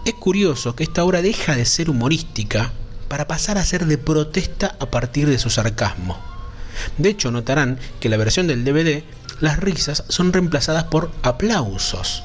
es 0.04 0.14
curioso 0.14 0.76
que 0.76 0.84
esta 0.84 1.04
obra 1.04 1.22
deja 1.22 1.56
de 1.56 1.64
ser 1.64 1.90
humorística 1.90 2.72
para 3.10 3.26
pasar 3.26 3.58
a 3.58 3.64
ser 3.64 3.86
de 3.86 3.98
protesta 3.98 4.76
a 4.78 4.86
partir 4.86 5.28
de 5.28 5.40
su 5.40 5.50
sarcasmo. 5.50 6.16
De 6.96 7.08
hecho, 7.08 7.32
notarán 7.32 7.80
que 7.98 8.08
la 8.08 8.16
versión 8.16 8.46
del 8.46 8.64
DVD, 8.64 9.02
las 9.40 9.58
risas 9.58 10.04
son 10.08 10.32
reemplazadas 10.32 10.84
por 10.84 11.10
aplausos. 11.24 12.22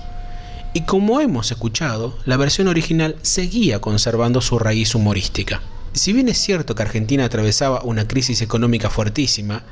Y 0.73 0.81
como 0.81 1.21
hemos 1.21 1.49
escuchado, 1.49 2.19
la 2.25 2.37
versión 2.37 2.67
original 2.67 3.15
seguía 3.23 3.81
conservando 3.81 4.41
su 4.41 4.59
raíz 4.59 4.93
humorística. 4.93 5.59
Si 5.93 6.13
bien 6.13 6.29
es 6.29 6.37
cierto 6.37 6.75
que 6.75 6.83
Argentina 6.83 7.25
atravesaba 7.25 7.81
una 7.81 8.07
crisis 8.07 8.43
económica 8.43 8.91
fuertísima, 8.91 9.63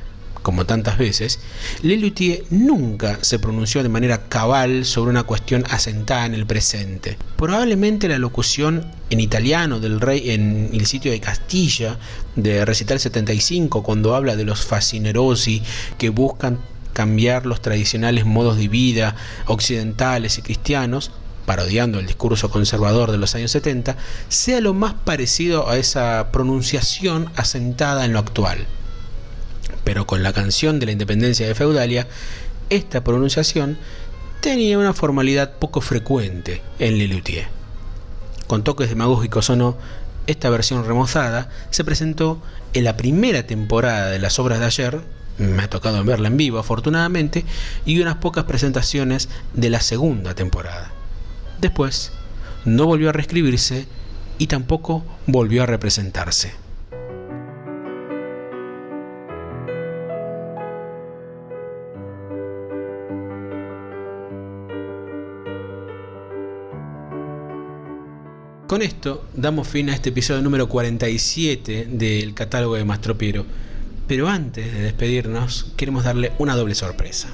como 0.43 0.65
tantas 0.65 0.97
veces, 0.97 1.39
Lelutier 1.81 2.43
nunca 2.51 3.17
se 3.21 3.39
pronunció 3.39 3.81
de 3.81 3.89
manera 3.89 4.27
cabal 4.27 4.85
sobre 4.85 5.09
una 5.09 5.23
cuestión 5.23 5.63
asentada 5.69 6.25
en 6.25 6.35
el 6.35 6.45
presente. 6.45 7.17
Probablemente 7.37 8.07
la 8.07 8.19
locución 8.19 8.85
en 9.09 9.19
italiano 9.19 9.79
del 9.79 9.99
rey 9.99 10.31
en 10.31 10.69
el 10.73 10.85
sitio 10.85 11.11
de 11.11 11.19
Castilla 11.19 11.97
de 12.35 12.65
Recital 12.65 12.99
75, 12.99 13.81
cuando 13.81 14.15
habla 14.15 14.35
de 14.35 14.43
los 14.43 14.65
fascinerosi 14.65 15.63
que 15.97 16.09
buscan 16.09 16.59
cambiar 16.91 17.45
los 17.45 17.61
tradicionales 17.61 18.25
modos 18.25 18.57
de 18.57 18.67
vida 18.67 19.15
occidentales 19.47 20.37
y 20.37 20.41
cristianos, 20.41 21.11
parodiando 21.45 21.99
el 21.99 22.05
discurso 22.05 22.49
conservador 22.49 23.11
de 23.11 23.17
los 23.17 23.33
años 23.35 23.51
70, 23.51 23.97
sea 24.29 24.61
lo 24.61 24.73
más 24.73 24.93
parecido 24.93 25.69
a 25.69 25.77
esa 25.77 26.29
pronunciación 26.31 27.29
asentada 27.35 28.05
en 28.05 28.13
lo 28.13 28.19
actual 28.19 28.67
pero 29.83 30.05
con 30.07 30.23
la 30.23 30.33
canción 30.33 30.79
de 30.79 30.85
la 30.85 30.91
independencia 30.91 31.47
de 31.47 31.55
Feudalia, 31.55 32.07
esta 32.69 33.03
pronunciación 33.03 33.77
tenía 34.41 34.77
una 34.77 34.93
formalidad 34.93 35.53
poco 35.53 35.81
frecuente 35.81 36.61
en 36.79 36.97
Lelutier. 36.97 37.47
Con 38.47 38.63
toques 38.63 38.89
demagógicos 38.89 39.49
o 39.49 39.55
no, 39.55 39.77
esta 40.27 40.49
versión 40.49 40.85
remozada 40.85 41.49
se 41.69 41.83
presentó 41.83 42.41
en 42.73 42.83
la 42.83 42.97
primera 42.97 43.45
temporada 43.45 44.09
de 44.09 44.19
las 44.19 44.39
obras 44.39 44.59
de 44.59 44.65
ayer, 44.65 45.01
me 45.37 45.63
ha 45.63 45.69
tocado 45.69 46.03
verla 46.03 46.27
en 46.27 46.37
vivo 46.37 46.59
afortunadamente, 46.59 47.45
y 47.85 48.01
unas 48.01 48.15
pocas 48.15 48.45
presentaciones 48.45 49.29
de 49.53 49.69
la 49.69 49.81
segunda 49.81 50.35
temporada. 50.35 50.91
Después, 51.59 52.11
no 52.65 52.85
volvió 52.85 53.09
a 53.09 53.13
reescribirse 53.13 53.87
y 54.37 54.47
tampoco 54.47 55.03
volvió 55.27 55.63
a 55.63 55.67
representarse. 55.67 56.62
Con 68.73 68.81
esto 68.81 69.23
damos 69.35 69.67
fin 69.67 69.91
a 69.91 69.93
este 69.93 70.09
episodio 70.09 70.41
número 70.41 70.67
47 70.67 71.89
del 71.91 72.33
catálogo 72.33 72.73
de 72.73 72.83
Mastropiero. 72.83 73.45
Pero 74.07 74.27
antes 74.27 74.73
de 74.73 74.81
despedirnos, 74.81 75.67
queremos 75.77 76.05
darle 76.05 76.31
una 76.39 76.55
doble 76.55 76.73
sorpresa. 76.73 77.29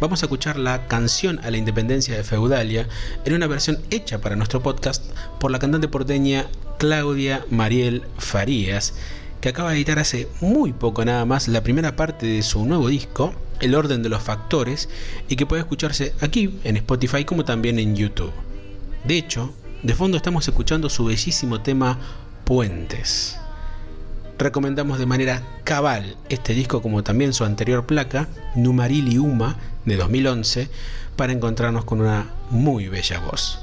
Vamos 0.00 0.20
a 0.20 0.26
escuchar 0.26 0.58
la 0.58 0.88
canción 0.88 1.38
a 1.44 1.52
la 1.52 1.56
independencia 1.56 2.16
de 2.16 2.24
Feudalia 2.24 2.88
en 3.24 3.34
una 3.34 3.46
versión 3.46 3.78
hecha 3.92 4.20
para 4.20 4.34
nuestro 4.34 4.60
podcast 4.60 5.04
por 5.38 5.52
la 5.52 5.60
cantante 5.60 5.86
porteña 5.86 6.46
Claudia 6.80 7.44
Mariel 7.48 8.02
Farías, 8.18 8.94
que 9.40 9.50
acaba 9.50 9.70
de 9.70 9.76
editar 9.76 10.00
hace 10.00 10.26
muy 10.40 10.72
poco 10.72 11.04
nada 11.04 11.24
más 11.26 11.46
la 11.46 11.62
primera 11.62 11.94
parte 11.94 12.26
de 12.26 12.42
su 12.42 12.66
nuevo 12.66 12.88
disco, 12.88 13.34
El 13.60 13.76
orden 13.76 14.02
de 14.02 14.08
los 14.08 14.24
factores, 14.24 14.88
y 15.28 15.36
que 15.36 15.46
puede 15.46 15.62
escucharse 15.62 16.12
aquí 16.20 16.58
en 16.64 16.76
Spotify 16.76 17.24
como 17.24 17.44
también 17.44 17.78
en 17.78 17.94
YouTube. 17.94 18.32
De 19.04 19.16
hecho, 19.16 19.54
de 19.82 19.94
fondo 19.94 20.16
estamos 20.16 20.46
escuchando 20.46 20.90
su 20.90 21.06
bellísimo 21.06 21.62
tema 21.62 21.98
Puentes. 22.44 23.38
Recomendamos 24.38 24.98
de 24.98 25.06
manera 25.06 25.42
cabal 25.64 26.16
este 26.28 26.52
disco 26.52 26.82
como 26.82 27.02
también 27.02 27.32
su 27.32 27.44
anterior 27.44 27.86
placa, 27.86 28.28
Numarili 28.54 29.16
Uma, 29.18 29.56
de 29.86 29.96
2011, 29.96 30.68
para 31.16 31.32
encontrarnos 31.32 31.84
con 31.84 32.00
una 32.00 32.26
muy 32.50 32.88
bella 32.88 33.20
voz. 33.20 33.60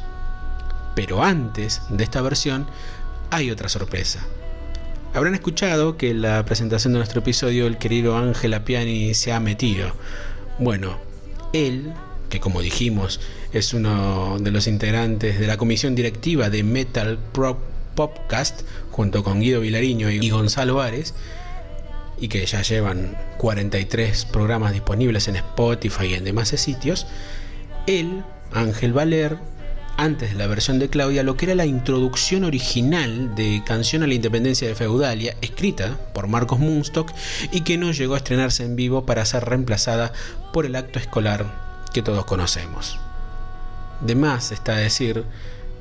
Pero 0.96 1.24
antes 1.24 1.82
de 1.90 2.04
esta 2.04 2.22
versión 2.22 2.68
hay 3.30 3.52
otra 3.52 3.70
sorpresa. 3.70 4.26
Habrán 5.14 5.36
escuchado 5.36 5.98
que 5.98 6.12
en 6.12 6.22
la 6.24 6.44
presentación 6.46 6.94
de 6.94 7.00
nuestro 7.00 7.22
episodio 7.22 7.68
el 7.68 7.78
querido 7.78 8.18
Ángel 8.18 8.56
Apiani 8.56 9.14
se 9.14 9.34
ha 9.34 9.40
metido. 9.40 9.92
Bueno, 10.60 10.98
él 11.54 11.94
que 12.30 12.40
como 12.40 12.62
dijimos 12.62 13.20
es 13.54 13.74
uno 13.74 14.38
de 14.40 14.52
los 14.52 14.68
integrantes 14.68 15.40
de 15.40 15.48
la 15.48 15.58
comisión 15.58 15.96
directiva 15.96 16.50
de 16.50 16.64
Metal 16.64 17.18
Prop 17.32 17.58
Popcast, 17.98 18.62
junto 18.92 19.24
con 19.24 19.42
Guido 19.42 19.60
Vilariño 19.60 20.12
y 20.12 20.30
Gonzalo 20.30 20.82
Ares, 20.82 21.16
y 22.20 22.28
que 22.30 22.46
ya 22.46 22.62
llevan 22.62 23.18
43 23.38 24.26
programas 24.26 24.72
disponibles 24.74 25.28
en 25.28 25.36
Spotify 25.38 26.06
y 26.06 26.14
en 26.14 26.24
demás 26.24 26.50
sitios, 26.50 27.08
él, 27.88 28.24
Ángel 28.54 28.94
Valer, 28.94 29.38
antes 29.98 30.30
de 30.30 30.36
la 30.36 30.46
versión 30.46 30.78
de 30.78 30.90
Claudia, 30.90 31.24
lo 31.24 31.38
que 31.38 31.46
era 31.46 31.56
la 31.56 31.66
introducción 31.66 32.44
original 32.44 33.34
de 33.34 33.64
Canción 33.66 34.04
a 34.04 34.08
la 34.08 34.14
Independencia 34.14 34.68
de 34.68 34.76
Feudalia, 34.76 35.36
escrita 35.42 35.98
por 36.14 36.28
Marcos 36.28 36.60
Munstock 36.60 37.12
y 37.52 37.62
que 37.62 37.80
no 37.80 37.92
llegó 37.92 38.14
a 38.14 38.18
estrenarse 38.18 38.64
en 38.64 38.76
vivo 38.76 39.08
para 39.08 39.26
ser 39.26 39.46
reemplazada 39.46 40.14
por 40.54 40.68
el 40.68 40.76
acto 40.76 41.00
escolar 41.00 41.67
que 41.98 42.04
todos 42.04 42.26
conocemos. 42.26 43.00
De 44.02 44.14
más 44.14 44.52
está 44.52 44.76
decir, 44.76 45.24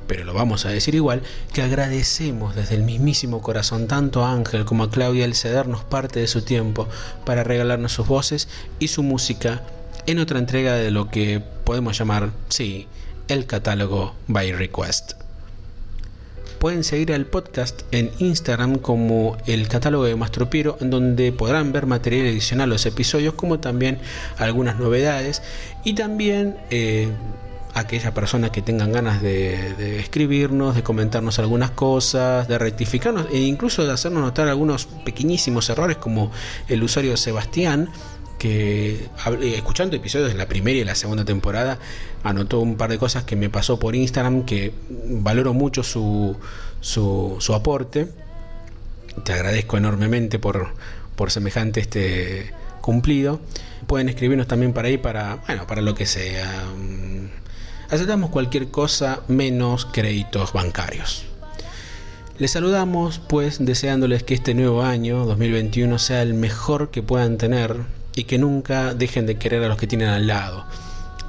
pero 0.07 0.25
lo 0.25 0.33
vamos 0.33 0.65
a 0.65 0.69
decir 0.69 0.95
igual, 0.95 1.21
que 1.53 1.61
agradecemos 1.61 2.55
desde 2.55 2.73
el 2.73 2.81
mismísimo 2.81 3.43
corazón 3.43 3.87
tanto 3.87 4.25
a 4.25 4.31
Ángel 4.31 4.65
como 4.65 4.85
a 4.85 4.89
Claudia 4.89 5.25
el 5.25 5.35
cedernos 5.35 5.83
parte 5.83 6.19
de 6.19 6.25
su 6.25 6.41
tiempo 6.41 6.87
para 7.23 7.43
regalarnos 7.43 7.91
sus 7.91 8.07
voces 8.07 8.47
y 8.79 8.87
su 8.87 9.03
música 9.03 9.61
en 10.07 10.17
otra 10.17 10.39
entrega 10.39 10.73
de 10.73 10.89
lo 10.89 11.11
que 11.11 11.43
podemos 11.63 11.99
llamar, 11.99 12.31
sí, 12.49 12.87
el 13.27 13.45
catálogo 13.45 14.15
by 14.27 14.53
request. 14.53 15.26
Pueden 16.59 16.83
seguir 16.83 17.13
al 17.13 17.25
podcast 17.27 17.81
en 17.91 18.09
Instagram 18.17 18.77
como 18.77 19.37
el 19.45 19.67
catálogo 19.67 20.05
de 20.05 20.15
Mastropiero, 20.15 20.77
en 20.81 20.89
donde 20.89 21.31
podrán 21.31 21.71
ver 21.71 21.85
material 21.85 22.27
adicional 22.27 22.69
a 22.69 22.73
los 22.73 22.85
episodios, 22.87 23.35
como 23.35 23.59
también 23.59 23.99
algunas 24.37 24.79
novedades 24.79 25.43
y 25.83 25.93
también 25.93 26.57
eh, 26.71 27.09
a 27.75 27.81
aquellas 27.81 28.11
personas 28.11 28.49
que 28.49 28.63
tengan 28.63 28.91
ganas 28.91 29.21
de 29.21 29.99
escribirnos, 29.99 30.75
de 30.75 30.81
comentarnos 30.81 31.37
algunas 31.37 31.69
cosas, 31.71 32.47
de 32.47 32.57
rectificarnos 32.57 33.27
e 33.31 33.37
incluso 33.37 33.85
de 33.85 33.93
hacernos 33.93 34.23
notar 34.23 34.47
algunos 34.47 34.87
pequeñísimos 35.05 35.69
errores 35.69 35.97
como 35.97 36.31
el 36.67 36.81
usuario 36.81 37.17
Sebastián 37.17 37.89
que 38.37 39.09
hable- 39.23 39.55
escuchando 39.55 39.95
episodios 39.95 40.29
de 40.29 40.35
la 40.35 40.47
primera 40.47 40.77
y 40.77 40.83
la 40.83 40.95
segunda 40.95 41.25
temporada 41.25 41.79
anotó 42.23 42.59
un 42.59 42.77
par 42.77 42.89
de 42.89 42.97
cosas 42.97 43.23
que 43.23 43.35
me 43.35 43.49
pasó 43.49 43.79
por 43.79 43.95
Instagram 43.95 44.45
que 44.45 44.71
valoro 44.89 45.53
mucho 45.53 45.83
su, 45.83 46.35
su, 46.81 47.37
su 47.39 47.53
aporte 47.53 48.07
te 49.23 49.33
agradezco 49.33 49.77
enormemente 49.77 50.37
por, 50.39 50.67
por 51.15 51.31
semejante 51.31 51.79
este 51.79 52.53
cumplido. 52.81 53.39
Pueden 53.87 54.09
escribirnos 54.09 54.47
también 54.47 54.73
para 54.73 54.89
ahí 54.89 54.97
para, 54.97 55.37
bueno, 55.47 55.65
para 55.65 55.81
lo 55.81 55.95
que 55.95 56.05
sea. 56.05 56.65
Mm, 56.77 57.27
Aceptamos 57.89 58.29
cualquier 58.29 58.67
cosa 58.69 59.21
menos 59.27 59.85
créditos 59.85 60.53
bancarios. 60.53 61.23
Les 62.37 62.51
saludamos 62.51 63.19
pues 63.19 63.57
deseándoles 63.65 64.21
que 64.23 64.33
este 64.35 64.53
nuevo 64.53 64.83
año 64.83 65.25
2021 65.25 65.97
sea 65.97 66.21
el 66.21 66.33
mejor 66.35 66.91
que 66.91 67.01
puedan 67.01 67.37
tener 67.37 67.77
y 68.17 68.23
que 68.23 68.39
nunca 68.39 68.95
dejen 68.95 69.27
de 69.27 69.37
querer 69.37 69.63
a 69.63 69.67
los 69.67 69.77
que 69.77 69.85
tienen 69.85 70.09
al 70.09 70.25
lado. 70.25 70.65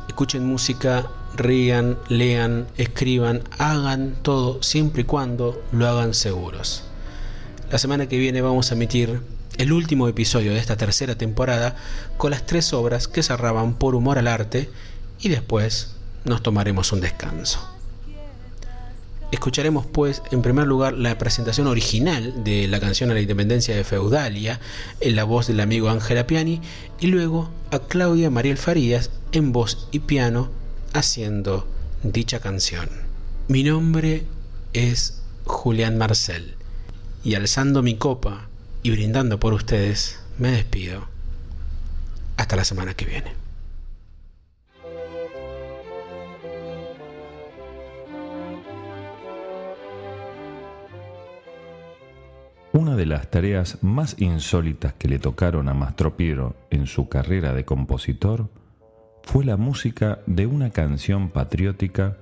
Escuchen 0.09 0.47
música, 0.47 1.07
rían, 1.37 1.99
lean, 2.09 2.67
escriban, 2.79 3.43
hagan 3.59 4.17
todo 4.23 4.63
siempre 4.63 5.03
y 5.03 5.05
cuando 5.05 5.63
lo 5.71 5.87
hagan 5.87 6.15
seguros. 6.15 6.85
La 7.71 7.77
semana 7.77 8.09
que 8.09 8.17
viene 8.17 8.41
vamos 8.41 8.71
a 8.71 8.75
emitir 8.75 9.21
el 9.59 9.73
último 9.73 10.09
episodio 10.09 10.53
de 10.53 10.59
esta 10.59 10.79
tercera 10.79 11.15
temporada 11.15 11.77
con 12.17 12.31
las 12.31 12.47
tres 12.47 12.73
obras 12.73 13.07
que 13.07 13.23
cerraban 13.23 13.75
por 13.75 13.95
humor 13.95 14.19
al 14.19 14.27
arte 14.27 14.71
y 15.21 15.29
después 15.29 15.95
nos 16.25 16.43
tomaremos 16.43 16.91
un 16.93 17.03
descanso. 17.03 17.78
Escucharemos 19.31 19.85
pues 19.85 20.23
en 20.31 20.41
primer 20.41 20.67
lugar 20.67 20.95
la 20.95 21.19
presentación 21.19 21.67
original 21.67 22.45
de 22.45 22.67
la 22.67 22.81
canción 22.81 23.11
a 23.11 23.15
la 23.15 23.21
independencia 23.21 23.77
de 23.77 23.85
Feudalia 23.85 24.59
en 25.01 25.17
la 25.17 25.25
voz 25.25 25.49
del 25.49 25.61
amigo 25.61 25.91
Ángela 25.91 26.27
Piani 26.27 26.63
y 26.99 27.09
luego 27.09 27.51
a 27.71 27.79
Claudia 27.79 28.31
Mariel 28.31 28.57
Farías 28.57 29.11
en 29.33 29.53
voz 29.53 29.89
y 29.91 29.99
piano 29.99 30.51
haciendo 30.95 31.69
dicha 32.03 32.41
canción. 32.41 32.89
Mi 33.49 33.65
nombre 33.65 34.25
es 34.73 35.21
Julián 35.45 35.99
Marcel 35.99 36.55
y 37.23 37.35
alzando 37.35 37.83
mi 37.83 37.97
copa 37.97 38.49
y 38.83 38.91
brindando 38.93 39.39
por 39.39 39.53
ustedes 39.53 40.21
me 40.39 40.53
despido. 40.53 41.07
Hasta 42.39 42.57
la 42.57 42.65
semana 42.65 42.95
que 42.95 43.05
viene. 43.05 43.38
Una 52.79 52.95
de 52.95 53.07
las 53.07 53.29
tareas 53.29 53.83
más 53.83 54.15
insólitas 54.21 54.93
que 54.93 55.09
le 55.09 55.19
tocaron 55.19 55.69
a 55.69 55.75
Mastro 55.75 56.17
Piero 56.17 56.55
en 56.71 56.87
su 56.87 57.09
carrera 57.09 57.53
de 57.53 57.65
compositor 57.65 58.51
fue 59.25 59.45
la 59.45 59.57
música 59.57 60.21
de 60.27 60.47
una 60.47 60.71
canción 60.71 61.31
patriótica 61.31 62.19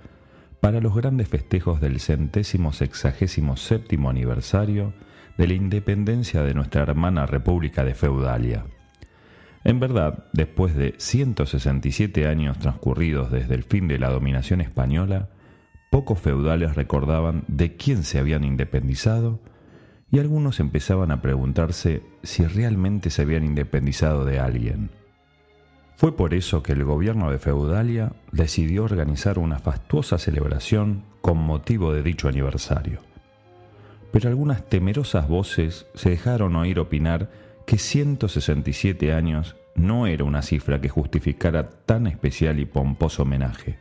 para 0.63 0.81
los 0.81 0.95
grandes 0.97 1.29
festejos 1.29 1.83
del 1.83 2.01
centésimo 2.01 2.73
sexagésimo 2.73 3.59
séptimo 3.59 4.09
aniversario 4.09 4.95
de 5.37 5.47
la 5.47 5.53
independencia 5.53 6.43
de 6.43 6.55
nuestra 6.55 6.85
hermana 6.85 7.27
República 7.27 7.85
de 7.85 7.93
Feudalia. 7.93 8.65
En 9.63 9.79
verdad, 9.79 10.25
después 10.33 10.75
de 10.75 10.95
167 10.97 12.27
años 12.27 12.59
transcurridos 12.59 13.31
desde 13.31 13.57
el 13.57 13.63
fin 13.63 13.89
de 13.89 13.99
la 13.99 14.09
dominación 14.09 14.63
española, 14.63 15.29
pocos 15.91 16.19
feudales 16.19 16.77
recordaban 16.77 17.45
de 17.47 17.77
quién 17.77 18.05
se 18.05 18.19
habían 18.19 18.43
independizado 18.43 19.39
y 20.11 20.19
algunos 20.19 20.61
empezaban 20.61 21.11
a 21.11 21.21
preguntarse 21.21 22.03
si 22.23 22.45
realmente 22.45 23.11
se 23.11 23.23
habían 23.23 23.45
independizado 23.45 24.25
de 24.25 24.39
alguien. 24.39 24.91
Fue 25.97 26.15
por 26.15 26.35
eso 26.35 26.63
que 26.63 26.73
el 26.73 26.85
gobierno 26.85 27.31
de 27.31 27.39
Feudalia 27.39 28.13
decidió 28.31 28.85
organizar 28.85 29.39
una 29.39 29.59
fastuosa 29.59 30.19
celebración 30.19 31.05
con 31.23 31.39
motivo 31.39 31.93
de 31.93 32.03
dicho 32.03 32.29
aniversario. 32.29 33.01
Pero 34.13 34.29
algunas 34.29 34.69
temerosas 34.69 35.27
voces 35.27 35.87
se 35.95 36.11
dejaron 36.11 36.55
oír 36.55 36.79
opinar 36.79 37.31
que 37.67 37.79
167 37.79 39.13
años 39.13 39.57
no 39.75 40.07
era 40.07 40.25
una 40.25 40.43
cifra 40.43 40.81
que 40.81 40.89
justificara 40.89 41.71
tan 41.85 42.07
especial 42.07 42.61
y 42.61 42.67
pomposo 42.67 43.23
homenaje. 43.23 43.79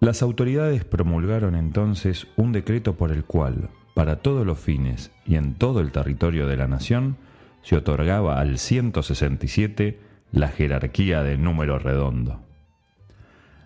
Las 0.00 0.22
autoridades 0.22 0.84
promulgaron 0.84 1.54
entonces 1.54 2.26
un 2.36 2.52
decreto 2.52 2.96
por 2.96 3.12
el 3.12 3.24
cual, 3.24 3.70
para 3.94 4.16
todos 4.16 4.44
los 4.44 4.58
fines 4.58 5.12
y 5.24 5.36
en 5.36 5.54
todo 5.54 5.80
el 5.80 5.92
territorio 5.92 6.46
de 6.46 6.56
la 6.56 6.66
nación, 6.66 7.16
se 7.62 7.76
otorgaba 7.76 8.40
al 8.40 8.58
167 8.58 10.00
la 10.32 10.48
jerarquía 10.48 11.22
de 11.22 11.38
número 11.38 11.78
redondo. 11.78 12.40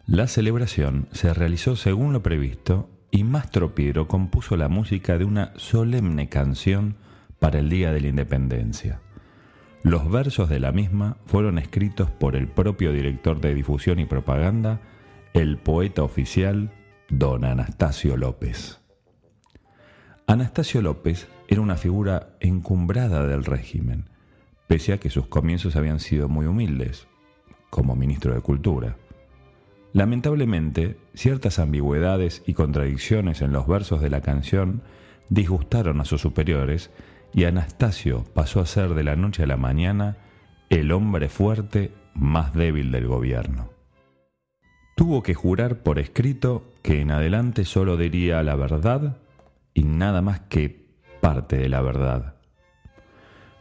La 0.07 0.27
celebración 0.27 1.09
se 1.12 1.35
realizó 1.35 1.77
según 1.77 2.12
lo 2.12 2.23
previsto 2.23 2.88
y 3.11 3.25
Mastro 3.25 3.75
Piero 3.75 4.07
compuso 4.07 4.57
la 4.57 4.69
música 4.69 5.19
de 5.19 5.25
una 5.25 5.53
solemne 5.57 6.29
canción 6.29 6.97
para 7.38 7.59
el 7.59 7.69
Día 7.69 7.93
de 7.93 8.01
la 8.01 8.09
Independencia. 8.09 9.01
Los 9.83 10.11
versos 10.11 10.49
de 10.49 10.61
la 10.61 10.73
misma 10.73 11.17
fueron 11.27 11.59
escritos 11.59 12.11
por 12.11 12.37
el 12.37 12.49
propio 12.49 12.93
director 12.93 13.41
de 13.41 13.55
difusión 13.55 13.99
y 13.99 14.07
propaganda, 14.07 14.81
el 15.35 15.57
poeta 15.57 16.03
oficial 16.03 16.71
don 17.09 17.45
Anastasio 17.45 18.17
López. 18.17 18.81
Anastasio 20.29 20.83
López 20.83 21.27
era 21.49 21.62
una 21.62 21.79
figura 21.79 22.37
encumbrada 22.41 23.27
del 23.27 23.47
régimen, 23.47 24.11
pese 24.67 24.93
a 24.93 24.99
que 24.99 25.09
sus 25.09 25.27
comienzos 25.27 25.75
habían 25.75 26.01
sido 26.01 26.29
muy 26.29 26.45
humildes, 26.45 27.09
como 27.71 27.97
ministro 27.97 28.35
de 28.35 28.43
Cultura. 28.43 28.99
Lamentablemente, 29.95 30.99
ciertas 31.14 31.59
ambigüedades 31.59 32.43
y 32.45 32.53
contradicciones 32.53 33.41
en 33.41 33.53
los 33.53 33.67
versos 33.67 34.03
de 34.03 34.11
la 34.11 34.21
canción 34.21 34.83
disgustaron 35.31 35.99
a 36.03 36.05
sus 36.05 36.21
superiores 36.21 36.91
y 37.33 37.45
Anastasio 37.45 38.27
pasó 38.35 38.61
a 38.61 38.67
ser 38.67 38.93
de 38.93 39.05
la 39.05 39.17
noche 39.17 39.45
a 39.45 39.47
la 39.47 39.57
mañana 39.57 40.19
el 40.69 40.93
hombre 40.93 41.31
fuerte 41.31 41.91
más 42.12 42.53
débil 42.53 42.93
del 42.93 43.07
gobierno. 43.07 43.71
Tuvo 44.95 45.23
que 45.23 45.33
jurar 45.33 45.79
por 45.79 45.99
escrito 45.99 46.71
que 46.83 47.01
en 47.01 47.12
adelante 47.12 47.64
solo 47.64 47.97
diría 47.97 48.43
la 48.43 48.57
verdad 48.57 49.17
y 49.79 49.85
nada 49.85 50.23
más 50.23 50.41
que 50.41 50.88
parte 51.21 51.57
de 51.57 51.69
la 51.69 51.81
verdad. 51.81 52.35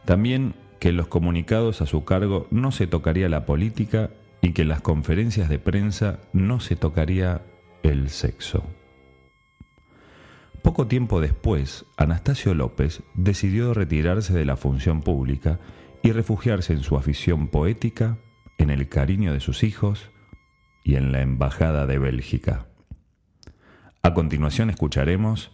También 0.04 0.56
que 0.80 0.90
en 0.90 0.98
los 0.98 1.08
comunicados 1.08 1.84
a 1.84 1.86
su 1.86 2.06
cargo 2.06 2.48
no 2.50 2.72
se 2.72 2.88
tocaría 2.88 3.30
la 3.30 3.46
política 3.46 4.10
y 4.42 4.54
que 4.54 4.64
en 4.64 4.70
las 4.70 4.82
conferencias 4.82 5.48
de 5.48 5.60
prensa 5.60 6.18
no 6.34 6.60
se 6.60 6.76
tocaría 6.76 7.44
el 7.84 8.10
sexo. 8.10 8.64
Poco 10.64 10.88
tiempo 10.88 11.22
después, 11.22 11.86
Anastasio 11.98 12.56
López 12.56 13.04
decidió 13.14 13.76
retirarse 13.76 14.34
de 14.34 14.46
la 14.46 14.58
función 14.58 15.02
pública 15.02 15.60
y 16.02 16.14
refugiarse 16.14 16.74
en 16.74 16.82
su 16.82 16.98
afición 16.98 17.48
poética, 17.48 18.18
en 18.58 18.72
el 18.72 18.90
cariño 18.90 19.34
de 19.34 19.40
sus 19.40 19.64
hijos 19.64 20.10
y 20.84 20.96
en 20.96 21.12
la 21.12 21.22
Embajada 21.22 21.86
de 21.86 22.00
Bélgica. 22.00 22.66
A 24.02 24.16
continuación 24.16 24.72
escucharemos 24.72 25.52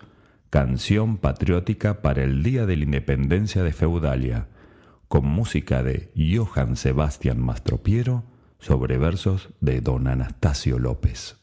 Canción 0.54 1.18
Patriótica 1.18 2.04
para 2.04 2.22
el 2.22 2.44
Día 2.44 2.68
de 2.68 2.78
la 2.78 2.84
Independencia 2.84 3.64
de 3.64 3.74
Feudalia, 3.74 4.50
con 5.08 5.26
música 5.26 5.82
de 5.82 6.12
Johann 6.16 6.76
Sebastian 6.76 7.44
Mastropiero 7.44 8.24
sobre 8.60 9.00
versos 9.00 9.50
de 9.62 9.82
don 9.82 10.08
Anastasio 10.08 10.78
López. 10.78 11.38